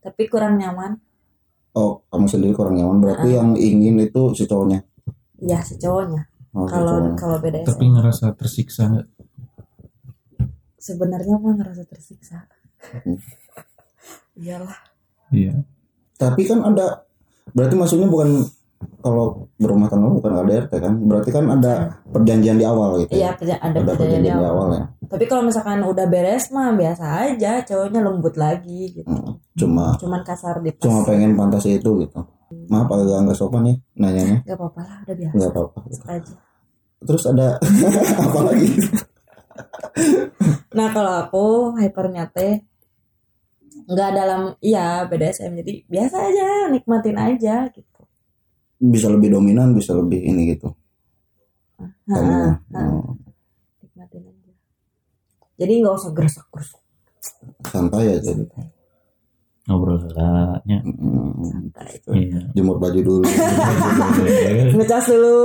tapi 0.00 0.24
kurang 0.26 0.56
nyaman 0.56 0.96
Oh, 1.76 2.00
kamu 2.08 2.24
sendiri 2.24 2.56
kurang 2.56 2.72
nyaman. 2.72 3.04
Berarti 3.04 3.36
yang 3.36 3.52
ingin 3.52 4.00
itu 4.00 4.32
si 4.32 4.48
cowoknya. 4.48 4.80
Iya 5.36 5.60
si 5.60 5.76
cowoknya. 5.76 6.24
Oh, 6.56 6.64
Kalau 6.64 7.04
cowoknya. 7.04 7.12
kalau 7.20 7.36
BDSM 7.36 7.68
Tapi 7.68 7.84
ngerasa 7.92 8.26
tersiksa 8.32 8.82
nggak? 8.88 9.06
sebenarnya 10.80 11.36
mah 11.36 11.52
ngerasa 11.52 11.84
tersiksa. 11.84 12.48
Hmm. 13.04 13.20
Iyalah. 14.40 14.72
Iya. 15.28 15.52
Tapi 16.16 16.48
kan 16.48 16.64
ada 16.64 17.04
berarti 17.52 17.76
maksudnya 17.76 18.08
bukan 18.08 18.48
kalau 18.98 19.26
berumah 19.54 19.86
tangga 19.86 20.10
bukan 20.10 20.32
KDRT 20.36 20.72
kan? 20.76 20.94
Berarti 21.00 21.30
kan 21.30 21.44
ada 21.48 21.72
perjanjian 22.04 22.54
di 22.54 22.64
awal 22.64 23.00
gitu. 23.00 23.12
Iya 23.12 23.32
kerja- 23.32 23.58
ada 23.58 23.76
Ada 23.76 23.92
perjanjian 23.92 24.22
di 24.22 24.30
awal. 24.30 24.50
awal 24.50 24.68
ya. 24.72 24.84
Tapi 25.06 25.24
kalau 25.24 25.42
misalkan 25.42 25.78
udah 25.80 26.06
beres 26.06 26.48
mah 26.48 26.72
biasa 26.72 27.04
aja, 27.26 27.62
cowoknya 27.62 28.00
lembut 28.00 28.34
lagi 28.34 28.94
gitu. 28.94 29.06
Hmm, 29.06 29.38
Cuma 29.54 29.94
Cuman 29.96 30.20
kasar 30.22 30.58
di 30.58 30.74
cuma 30.76 31.00
pengen 31.02 31.32
fantasi 31.32 31.76
itu 31.76 31.90
gitu. 32.00 32.20
Maaf 32.66 32.86
agak 32.88 33.24
nggak 33.24 33.34
sopan 33.34 33.64
ya 33.64 33.74
nanyanya. 33.96 34.38
Gak 34.42 34.54
apa-apa 34.54 34.80
lah, 34.80 34.96
udah 35.02 35.16
biasa. 35.16 35.34
Nggak 35.34 35.50
apa-apa. 35.50 35.78
gitu. 35.84 36.04
Aja. 36.06 36.34
Terus 36.98 37.22
ada 37.26 37.46
apa 38.26 38.40
lagi? 38.42 38.68
Nah 40.70 40.88
kalau 40.90 41.12
aku 41.18 41.44
hypernya 41.76 42.28
teh 42.28 42.60
nggak 43.86 44.10
dalam 44.12 44.42
iya 44.60 45.06
BDSM 45.06 45.52
jadi 45.56 45.72
biasa 45.86 46.16
aja 46.24 46.46
nikmatin 46.66 47.16
aja 47.16 47.70
gitu. 47.70 47.95
Bisa 48.76 49.08
lebih 49.08 49.32
dominan, 49.32 49.72
bisa 49.72 49.96
lebih 49.96 50.20
ini 50.20 50.52
gitu. 50.52 50.72
Nah, 52.06 52.16
Kamu, 52.16 52.32
oh, 52.76 53.16
nikmatin 53.82 54.22
aja. 54.24 54.52
Jadi 55.56 55.72
nggak 55.80 55.94
usah 55.96 56.12
gersak-gersak 56.12 56.86
santai 57.66 58.04
aja. 58.16 58.20
gitu. 58.22 58.46
santai. 58.46 58.64
Ngobrol 59.66 59.98
lah. 60.14 60.62
Ya. 60.62 60.78
Hmm, 60.78 61.34
santai. 61.42 61.98
Iya. 62.14 62.40
jemur 62.54 62.78
baju 62.78 63.00
dulu. 63.02 63.26
Ngecas 64.78 65.06
dulu. 65.10 65.38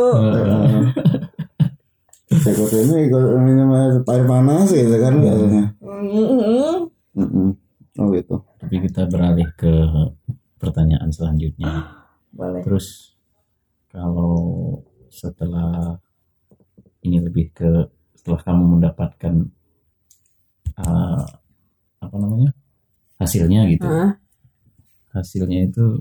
Ikut 2.32 2.72
ini 2.74 2.96
ikut 3.10 3.24
ini 3.44 3.64
mah 3.66 4.02
air 4.08 4.24
panas 4.30 4.70
gitu 4.70 4.96
kan. 5.02 5.14
Mm-mm. 7.18 7.50
Oh 8.00 8.08
gitu. 8.14 8.36
Tapi 8.62 8.76
kita 8.88 9.10
beralih 9.10 9.50
ke 9.58 9.74
pertanyaan 10.62 11.10
selanjutnya. 11.10 12.06
Boleh. 12.32 12.62
Terus 12.64 13.11
kalau 13.92 14.80
setelah 15.12 16.00
ini 17.04 17.20
lebih 17.20 17.52
ke 17.52 17.70
setelah 18.16 18.40
kamu 18.40 18.64
mendapatkan 18.80 19.36
uh, 20.80 21.26
apa 22.00 22.16
namanya 22.16 22.56
hasilnya 23.20 23.68
gitu, 23.70 23.86
Hah? 23.86 24.16
hasilnya 25.14 25.68
itu 25.68 26.00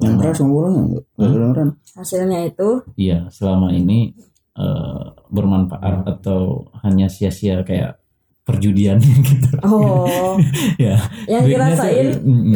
Yang 0.00 0.36
selama, 0.36 1.00
kedengeran. 1.16 1.68
hasilnya 1.96 2.38
itu? 2.48 2.68
Iya 3.00 3.18
selama 3.32 3.72
ini 3.72 4.12
uh, 4.56 5.16
bermanfaat 5.32 6.04
atau 6.08 6.68
hanya 6.84 7.08
sia-sia 7.08 7.64
kayak 7.64 8.00
perjudian 8.44 9.00
gitu. 9.28 9.50
Oh. 9.64 10.36
Ya. 10.76 11.00
Yang 11.24 11.44
dirasain 11.48 12.08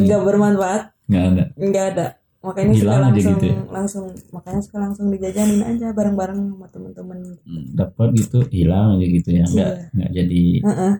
nggak 0.05 0.23
bermanfaat? 0.25 0.83
Nggak 1.09 1.25
ada. 1.33 1.45
Nggak 1.57 1.85
ada 1.97 2.07
makanya 2.39 2.71
suka 2.71 2.79
Hilang 2.79 3.01
aja 3.01 3.09
langsung 3.11 3.35
gitu 3.35 3.47
ya? 3.47 3.57
langsung 3.69 4.05
makanya 4.31 4.61
suka 4.63 4.79
langsung 4.79 5.07
dijajanin 5.11 5.61
aja 5.61 5.87
bareng-bareng 5.91 6.41
sama 6.49 6.67
temen-temen 6.71 7.19
Mm, 7.43 7.65
dapat 7.75 8.09
gitu 8.15 8.39
hilang 8.49 8.95
aja 8.95 9.07
gitu 9.09 9.29
ya 9.33 9.45
nggak 9.45 9.71
Iya. 9.75 9.87
nggak 9.91 10.11
jadi 10.15 10.43
Heeh. 10.63 10.93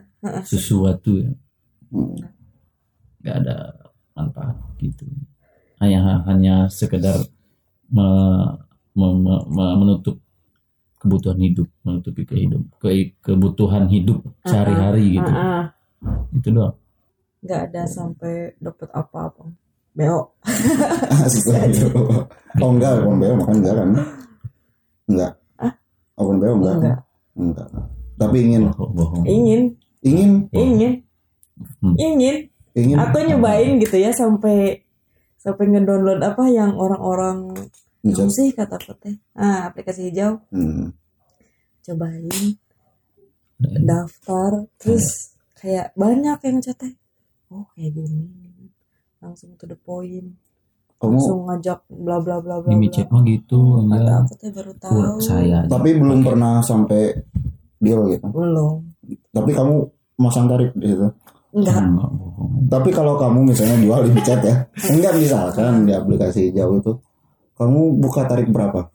sesuatu 0.43 1.11
ya 1.15 1.31
Hmm. 1.89 2.15
nggak 3.19 3.35
ada 3.39 3.55
manfaat 4.13 4.55
gitu 4.77 5.07
hanya 5.79 5.99
hanya 6.27 6.55
sekedar 6.67 7.15
me- 7.87 8.59
me- 8.91 9.17
me- 9.17 9.45
me- 9.47 9.77
menutup 9.79 10.19
kebutuhan 10.99 11.39
hidup 11.39 11.71
menutupi 11.81 12.27
kehidup 12.27 12.67
ke, 12.77 13.15
kebutuhan 13.19 13.87
hidup 13.87 14.19
sehari-hari 14.43 15.15
gitu 15.15 15.31
Heeh. 15.31 15.63
itu 16.35 16.47
doang 16.51 16.75
nggak 17.39 17.71
ada 17.71 17.87
sampai 17.87 18.59
dapat 18.59 18.91
apa-apa 18.91 19.47
beo. 19.97 20.19
Setelah 21.33 21.63
itu. 21.69 21.87
Oh 22.61 22.69
enggak, 22.73 23.03
bukan 23.03 23.17
beo 23.19 23.33
makan 23.37 23.55
enggak 23.61 23.75
kan? 23.75 23.89
Enggak. 25.09 25.33
open 26.19 26.35
BO 26.37 26.53
enggak 26.59 26.73
Enggak. 26.77 26.97
enggak. 27.39 27.67
Tapi 28.19 28.37
ingin. 28.43 28.61
Bohong, 28.75 28.91
bohong. 28.93 29.23
ingin. 29.25 29.61
Ingin? 30.03 30.31
Ingin. 30.51 30.93
Hmm. 31.79 31.95
ingin. 31.95 32.35
Ingin. 32.75 32.97
Aku 32.99 33.17
nyobain 33.23 33.79
gitu 33.79 33.95
ya 33.99 34.11
sampai 34.11 34.83
sampai 35.39 35.65
ngedownload 35.71 36.19
apa 36.19 36.43
yang 36.51 36.75
orang-orang 36.75 37.55
Hijau. 38.03 38.27
sih 38.27 38.51
kata 38.51 38.75
aku 38.75 38.91
teh 38.99 39.15
ah 39.39 39.71
aplikasi 39.71 40.11
hijau. 40.11 40.43
Hmm. 40.51 40.91
cobain. 41.83 42.27
Daftar. 43.59 44.67
Terus 44.79 45.35
kayak 45.59 45.95
banyak 45.95 46.39
yang 46.43 46.57
chatnya. 46.63 46.95
Oh 47.49 47.65
kayak 47.75 47.95
gini 47.97 48.48
langsung 49.19 49.55
to 49.59 49.67
the 49.67 49.75
point. 49.75 50.35
Kamu 50.99 51.15
langsung 51.15 51.47
ngajak 51.47 51.79
bla 51.87 52.19
bla 52.19 52.43
bla 52.43 52.59
bla 52.59 52.71
Mimi 52.75 52.91
bla. 52.91 52.95
chat 52.99 53.07
mah 53.07 53.23
gitu 53.23 53.87
ya 53.87 54.19
aku 54.19 54.35
teh 54.35 54.51
baru 54.51 54.73
tahu. 54.75 54.91
kurang 54.99 55.17
saya 55.23 55.63
aja. 55.63 55.71
tapi 55.71 55.89
belum 55.95 56.19
pernah 56.27 56.59
sampai 56.59 57.23
deal 57.79 58.03
gitu. 58.11 58.27
Belum. 58.35 58.83
Tapi 59.31 59.51
kamu 59.55 59.75
masang 60.19 60.51
tarif 60.51 60.75
di 60.75 60.91
situ 60.91 61.07
enggak 61.49 61.81
enggak 61.81 62.11
tapi 62.69 62.89
kalau 62.93 63.17
kamu 63.17 63.49
misalnya 63.49 63.81
jual 63.81 64.05
di 64.05 64.21
chat 64.21 64.37
ya 64.43 64.55
enggak 64.91 65.13
misalkan 65.17 65.87
di 65.87 65.93
aplikasi 65.95 66.51
hijau 66.51 66.75
itu. 66.77 66.93
Kamu 67.55 67.95
buka 67.99 68.27
tarif 68.27 68.51
berapa? 68.51 68.91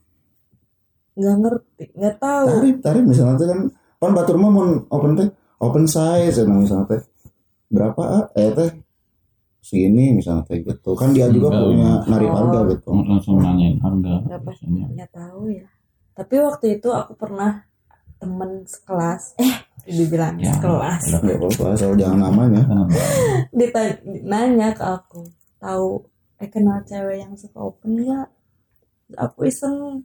Nggak 1.16 1.34
ngerti 1.40 1.84
nggak 1.96 2.16
tahu. 2.20 2.46
Tarif 2.52 2.76
tarif 2.84 3.04
misalnya 3.08 3.34
tuh 3.40 3.48
kan 3.48 3.60
kan 4.04 4.10
batur 4.12 4.36
mah 4.36 4.50
mau 4.52 4.68
open 4.92 5.16
teh 5.16 5.28
open 5.64 5.88
size 5.88 6.44
nah 6.44 6.60
misalnya 6.60 6.84
teh. 6.92 7.02
Berapa 7.72 8.02
ah? 8.04 8.24
eh 8.36 8.52
teh 8.52 8.83
segini 9.64 10.12
misalnya 10.12 10.44
teh 10.44 10.60
gitu. 10.60 10.92
Kan 10.92 11.10
dia 11.10 11.26
juga 11.26 11.48
Enggak. 11.50 11.64
punya 11.64 11.90
narik 12.06 12.30
harga 12.30 12.58
gitu. 12.70 12.88
Langsung 12.92 13.34
nanyain 13.40 13.80
harga 13.80 14.14
nggak 14.92 15.10
tahu 15.10 15.42
ya. 15.50 15.66
Tapi 16.12 16.34
waktu 16.38 16.66
itu 16.76 16.88
aku 16.92 17.16
pernah 17.16 17.64
temen 18.20 18.62
sekelas. 18.64 19.34
Eh 19.40 19.54
dibilang 19.84 20.36
Ya, 20.36 20.52
sekelas. 20.52 21.02
udah. 21.06 21.20
nggak 21.20 21.36
apa-apa 21.38 21.64
asal 21.72 21.90
jangan 21.94 22.20
namanya 22.24 22.62
ditanya 23.52 23.92
nanya 24.24 24.68
ke 24.72 24.80
aku 24.80 25.28
tahu 25.58 26.08
eh 26.36 26.48
kenal 26.48 26.80
cewek 26.82 27.20
yang 27.20 27.32
suka 27.34 27.58
open 27.58 27.98
nggak? 27.98 28.28
Aku 29.18 29.44
iseng. 29.44 30.04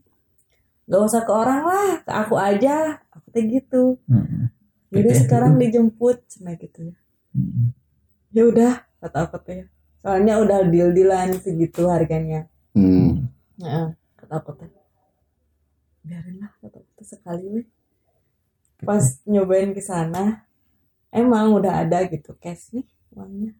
Nggak 0.84 1.02
usah 1.02 1.22
ke 1.22 1.32
orang 1.32 1.62
lah 1.62 1.90
ke 2.00 2.12
aku 2.12 2.34
aja. 2.34 2.76
Aku 3.10 3.26
tuh 3.30 3.42
gitu. 3.42 3.84
Mm-mm. 4.06 4.48
jadi 4.90 5.10
sekarang 5.16 5.54
dijemput 5.54 6.18
cuma 6.28 6.52
gitu 6.54 6.90
ya. 6.90 6.96
Ya 8.30 8.42
udah 8.44 8.72
kata 9.00 9.18
aku 9.26 9.36
tuh 9.40 9.54
ya 9.64 9.66
soalnya 10.00 10.34
udah 10.40 10.58
deal 10.68 10.90
dealan 10.96 11.36
segitu 11.40 11.84
harganya. 11.88 12.48
Hmm. 12.72 13.28
Heeh, 13.60 13.86
kata 14.16 14.34
aku 14.40 14.50
tuh 14.56 14.68
biarin 16.00 16.40
lah 16.40 16.52
kata 16.64 16.80
aku 16.80 16.90
tuh 16.96 17.06
sekali 17.06 17.44
weh 17.52 17.66
pas 18.80 19.04
nyobain 19.28 19.76
ke 19.76 19.84
sana 19.84 20.48
emang 21.12 21.52
udah 21.52 21.84
ada 21.84 22.08
gitu 22.08 22.32
cash 22.40 22.72
nih 22.72 22.86
uangnya. 23.12 23.52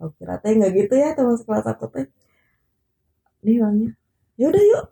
Aku 0.00 0.16
kira 0.16 0.40
teh 0.40 0.56
nggak 0.56 0.72
gitu 0.72 0.94
ya 0.96 1.12
teman 1.12 1.36
sekelas 1.36 1.66
aku 1.68 1.86
teh. 1.92 2.06
Nih 3.44 3.60
uangnya. 3.60 3.90
Ya 4.40 4.48
udah 4.48 4.62
yuk. 4.64 4.84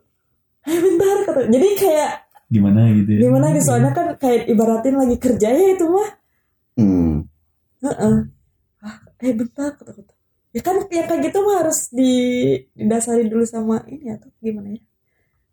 Ayo 0.69 0.79
bentar 0.85 1.17
kata 1.25 1.41
jadi 1.49 1.69
kayak 1.81 2.13
gimana 2.53 2.81
gitu 2.93 3.11
ya? 3.17 3.21
Gimana 3.25 3.47
di 3.57 3.61
soalnya 3.65 3.91
kan 3.97 4.07
kayak 4.21 4.53
ibaratin 4.53 5.01
lagi 5.01 5.17
kerja 5.17 5.49
ya 5.49 5.67
itu 5.73 5.87
mah. 5.89 6.11
Hmm. 6.77 7.25
Heeh. 7.81 7.97
ah 7.97 8.40
eh 9.21 9.33
bentar 9.37 9.77
kata 9.77 9.93
tuh. 9.97 10.17
ya 10.51 10.61
kan 10.67 10.83
yang 10.91 11.07
kayak 11.07 11.31
gitu 11.31 11.39
mah 11.47 11.63
harus 11.63 11.95
di 11.95 12.13
didasari 12.75 13.31
dulu 13.31 13.47
sama 13.47 13.87
ini 13.87 14.11
atau 14.11 14.29
gimana 14.43 14.75
ya? 14.75 14.83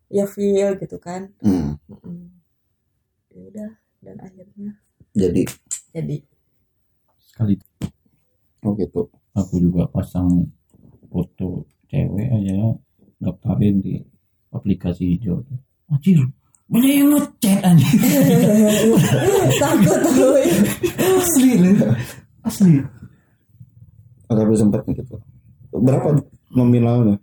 Ya 0.08 0.24
feel 0.26 0.74
gitu 0.80 0.96
kan. 0.98 1.30
Hmm. 1.44 1.76
Mm-mm. 1.86 2.32
ya 3.30 3.40
udah 3.44 3.70
dan 4.02 4.16
akhirnya 4.24 4.70
jadi? 5.14 5.42
Jadi. 5.94 6.16
Sekali. 7.22 7.54
Oh 8.66 8.74
gitu. 8.74 9.06
Aku 9.38 9.54
juga 9.62 9.86
pasang 9.86 10.50
foto 11.08 11.64
cewek 11.88 12.28
aja 12.28 12.74
daftarin 13.18 13.80
di 13.82 13.98
aplikasi 14.54 15.16
hijau 15.16 15.42
anjir 15.90 16.20
banyak 16.68 17.00
yang 17.00 17.08
ngechat 17.16 17.60
anjir? 17.64 17.88
Takut 19.62 20.00
ya. 20.36 20.52
asli 21.16 21.50
loh 21.64 21.96
asli 22.44 22.72
tapi 24.28 24.54
sempat 24.54 24.84
gitu. 24.88 25.18
Berapa 25.72 26.20
nominalnya 26.52 27.16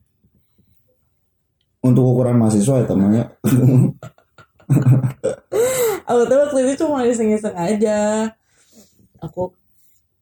untuk 1.86 2.02
ukuran 2.02 2.42
mahasiswa 2.42 2.82
ya 2.82 2.86
temannya 2.90 3.30
aku 6.10 6.22
tuh 6.26 6.38
waktu 6.42 6.58
itu 6.66 6.74
cuma 6.82 7.06
iseng-iseng 7.06 7.54
aja. 7.54 8.34
Aku 9.22 9.54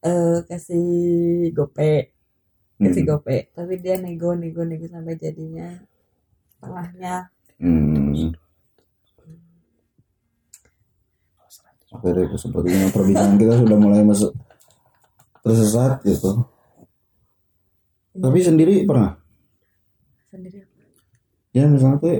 eh, 0.04 0.44
kasih 0.44 0.84
gope. 1.56 2.12
Kasih 2.80 3.02
Hmm. 3.04 3.10
gope. 3.16 3.48
Tapi 3.56 3.80
dia 3.80 3.96
nego 3.96 4.36
nego 4.36 4.64
nego 4.64 4.84
sampai 4.88 5.16
jadinya 5.16 5.80
tengahnya 6.60 7.32
Hmm. 7.54 8.34
Oke 11.94 12.10
deh, 12.10 12.26
sepertinya 12.34 12.90
perbincangan 12.90 13.38
kita 13.38 13.54
sudah 13.62 13.78
mulai 13.78 14.02
masuk 14.02 14.34
tersesat 15.46 16.02
gitu. 16.02 16.42
Tapi 18.14 18.38
sendiri 18.40 18.74
pernah? 18.86 19.18
sendiri 20.30 20.66
Ya 21.54 21.70
misalnya 21.70 21.98
tuh 22.02 22.10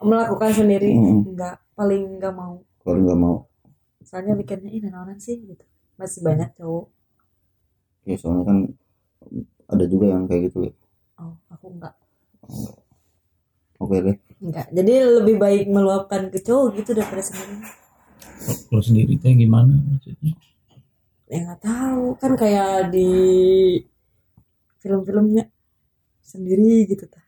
melakukan 0.00 0.50
sendiri 0.56 0.88
Mm. 0.96 1.36
enggak 1.36 1.60
paling 1.76 2.02
enggak 2.16 2.32
mau. 2.32 2.64
Kalau 2.80 2.98
nggak 3.04 3.20
mau, 3.20 3.36
soalnya 4.00 4.32
mikirnya 4.32 4.72
ini 4.72 4.88
naonan 4.88 5.20
sih 5.20 5.36
gitu. 5.44 5.64
Masih 6.00 6.20
banyak 6.24 6.48
cowok. 6.56 6.88
Ya 8.08 8.16
soalnya 8.16 8.44
kan 8.48 8.58
ada 9.68 9.84
juga 9.84 10.06
yang 10.08 10.24
kayak 10.24 10.48
gitu 10.48 10.58
ya. 10.68 10.72
oh 11.20 11.36
aku 11.52 11.66
enggak 11.76 11.94
Oke 13.80 13.96
deh. 14.00 14.16
enggak 14.40 14.66
jadi 14.72 14.92
lebih 15.20 15.36
baik 15.36 15.64
meluapkan 15.68 16.32
ke 16.32 16.40
cowok 16.40 16.80
gitu 16.80 16.90
daripada 16.96 17.20
sendiri. 17.20 17.56
Kalau 18.72 18.80
sendiri 18.80 19.12
teh 19.20 19.36
gimana 19.36 19.76
maksudnya? 19.84 20.32
Ya 21.28 21.38
nggak 21.44 21.60
tahu. 21.60 22.16
Kan 22.16 22.32
kayak 22.40 22.88
di 22.88 23.08
film-filmnya 24.80 25.44
sendiri 26.24 26.88
gitu 26.88 27.04
tah 27.06 27.24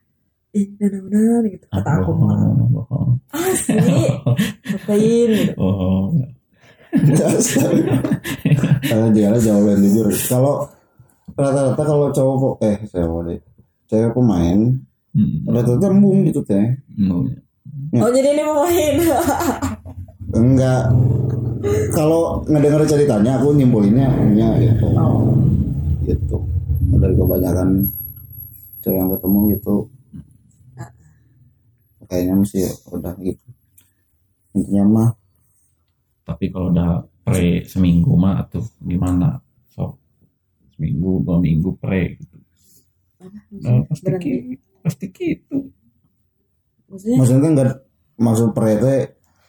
ih 0.53 0.69
benar 0.77 1.45
gitu 1.49 1.65
kata 1.69 1.89
Ah, 1.89 1.97
aku 2.01 2.11
mah 2.13 2.41
asli 3.33 3.77
ngapain 4.69 5.29
gitu 5.33 5.55
oh 5.57 6.13
Karena 8.85 9.09
dia 9.17 9.33
jawaban 9.41 9.81
jujur. 9.81 10.13
Kalau 10.29 10.69
rata-rata 11.33 11.83
kalau 11.83 12.13
cowok 12.13 12.61
eh 12.61 12.77
saya 12.85 13.09
mau 13.09 13.25
deh. 13.25 13.41
Cewek 13.89 14.13
pemain 14.13 14.61
hmm. 15.17 15.49
rata-rata 15.49 15.89
embung 15.89 16.29
gitu 16.29 16.45
teh. 16.45 16.77
Oh, 17.09 17.25
oh 17.97 18.11
jadi 18.13 18.37
ini 18.37 18.43
mau 18.45 18.69
main 18.69 18.97
Enggak. 20.37 20.93
Kalau 21.97 22.45
ngedenger 22.49 22.85
ceritanya 22.89 23.41
aku 23.41 23.57
nyimpulinnya 23.57 24.13
punya 24.13 24.49
gitu. 24.61 24.87
oh 24.93 25.33
Gitu. 26.05 26.37
Dari 26.93 27.15
kebanyakan 27.15 27.69
cewek 28.81 28.99
yang 28.99 29.11
ketemu 29.11 29.39
gitu. 29.55 29.75
Kayaknya 32.03 32.35
mesti 32.37 32.61
udah 32.91 33.15
gitu. 33.19 33.47
Intinya 34.53 34.85
mah 34.85 35.11
tapi 36.23 36.55
kalau 36.55 36.71
udah 36.71 37.03
pre 37.27 37.67
seminggu 37.67 38.15
mah 38.15 38.47
atau 38.47 38.63
gimana 38.79 39.43
so 39.67 39.99
seminggu 40.71 41.19
dua 41.19 41.43
minggu 41.43 41.75
pre 41.77 42.15
gitu 42.15 42.37
nah, 43.59 43.83
pasti 43.91 44.07
ki- 44.23 44.43
pasti 44.81 45.07
gitu 45.11 45.67
maksudnya 46.87 47.17
maksudnya 47.19 47.41
kan 47.43 47.51
enggak 47.53 47.71
maksud 48.17 48.49
pre 48.55 48.73
teh 48.79 49.01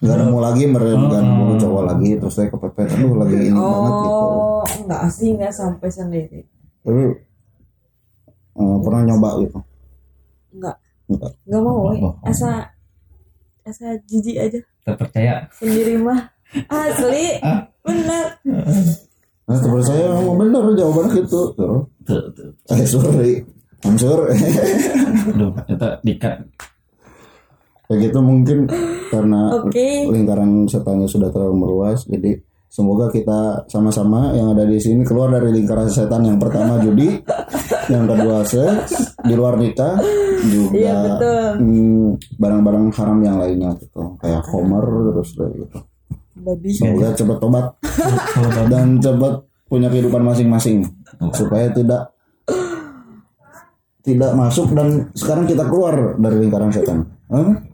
nggak 0.02 0.18
nemu 0.18 0.38
lagi 0.42 0.64
merenggak 0.66 1.22
Oh. 1.22 1.30
nemu 1.30 1.54
cowok 1.62 1.84
lagi 1.86 2.10
terus 2.18 2.34
saya 2.34 2.50
kepepet 2.50 2.90
aduh 2.90 3.14
lagi 3.22 3.36
ini 3.38 3.54
banget 3.54 3.94
gitu. 4.02 4.26
oh 4.26 4.64
enggak 4.66 5.02
sih 5.14 5.30
enggak 5.38 5.54
sampai 5.54 5.90
sendiri 5.94 6.42
Tapi 6.84 7.04
eh, 8.54 8.78
pernah 8.84 9.02
nyoba 9.04 9.30
gitu. 9.40 9.60
enggak 10.54 10.76
Enggak. 11.06 11.32
enggak 11.44 11.62
mau 11.62 11.78
we. 11.86 11.96
Bohong. 11.98 12.16
asa 12.22 12.52
asa 13.64 13.88
jijik 14.04 14.38
aja 14.38 14.60
tak 14.84 14.96
percaya 14.98 15.48
sendiri 15.54 15.96
mah 15.96 16.28
asli 16.68 17.40
bener 17.82 18.26
Nah, 19.44 19.60
seperti 19.60 19.84
saya 19.86 20.08
emang 20.14 20.40
bener 20.40 20.72
jawabannya 20.72 21.20
gitu. 21.20 21.52
Tuh. 21.52 21.84
tuh 22.02 22.22
tuh 22.32 22.48
Eh, 22.70 22.88
sorry. 22.88 23.44
Hancur. 23.80 24.32
aduh 25.30 25.52
kita 25.68 26.00
dikat 26.00 26.48
Kayak 27.84 28.00
gitu 28.02 28.20
mungkin 28.20 28.72
karena 29.12 29.42
Oke. 29.60 30.08
lingkaran 30.08 30.64
setannya 30.66 31.04
sudah 31.06 31.28
terlalu 31.28 31.56
meluas. 31.60 32.08
Jadi 32.08 32.40
semoga 32.74 33.06
kita 33.14 33.70
sama-sama 33.70 34.34
yang 34.34 34.58
ada 34.58 34.66
di 34.66 34.82
sini 34.82 35.06
keluar 35.06 35.30
dari 35.30 35.54
lingkaran 35.54 35.86
setan 35.86 36.26
yang 36.26 36.42
pertama 36.42 36.82
judi, 36.82 37.22
yang 37.94 38.10
kedua 38.10 38.42
seks, 38.42 39.14
di 39.22 39.34
luar 39.38 39.62
nikah 39.62 40.02
juga 40.42 40.74
Iya, 40.74 40.94
betul. 41.06 41.46
hmm, 41.62 42.06
barang-barang 42.42 42.86
haram 42.98 43.20
yang 43.22 43.38
lainnya 43.38 43.78
gitu. 43.78 44.18
Kayak 44.18 44.42
Homer 44.50 44.86
terus 45.14 45.30
kayak 45.38 45.54
gitu. 45.54 45.78
Babi. 46.34 46.70
Semoga 46.74 47.08
cepat 47.14 47.38
tobat. 47.38 47.66
Dan 48.74 48.98
cepat 48.98 49.34
punya 49.70 49.88
kehidupan 49.94 50.26
masing-masing. 50.26 50.82
Supaya 51.38 51.70
tidak 51.70 52.10
tidak 54.04 54.36
masuk 54.36 54.74
dan 54.76 55.14
sekarang 55.16 55.46
kita 55.46 55.64
keluar 55.70 56.18
dari 56.18 56.42
lingkaran 56.42 56.74
setan. 56.74 57.06
Hah? 57.30 57.70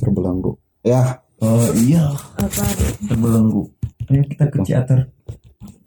terbelenggu. 0.00 0.56
Ya 0.80 1.20
oh 1.40 1.64
iya. 1.80 2.04
Apa? 2.40 2.64
Terbelenggu. 3.08 3.62
Ayo 4.10 4.22
kita 4.28 4.44
ke 4.48 4.58
teater. 4.64 5.08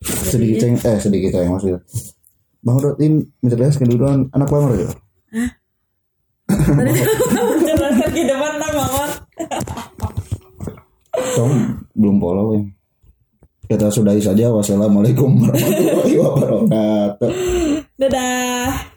Sedikit 0.03 0.57
ceng 0.61 0.75
eh 0.83 0.97
sedikit 0.99 1.29
ceng 1.33 1.49
maksudnya. 1.53 1.79
Bang 2.63 2.79
Udot 2.79 2.95
ini 2.99 3.23
misalnya 3.43 3.75
kedudukan 3.75 4.31
anak 4.31 4.47
bang 4.47 4.63
Udot 4.67 4.79
tadi 4.83 4.95
menjelaskan 7.33 8.09
kehidupan 8.13 8.51
tak 8.61 8.71
banget 8.75 9.11
Tom 11.33 11.51
belum 11.97 12.15
follow 12.19 12.47
ya. 12.57 12.61
Kita 13.63 13.87
sudahi 13.89 14.21
saja. 14.21 14.53
Wassalamualaikum 14.53 15.39
warahmatullahi 15.39 16.15
wabarakatuh. 16.19 17.31
Dadah 17.97 18.92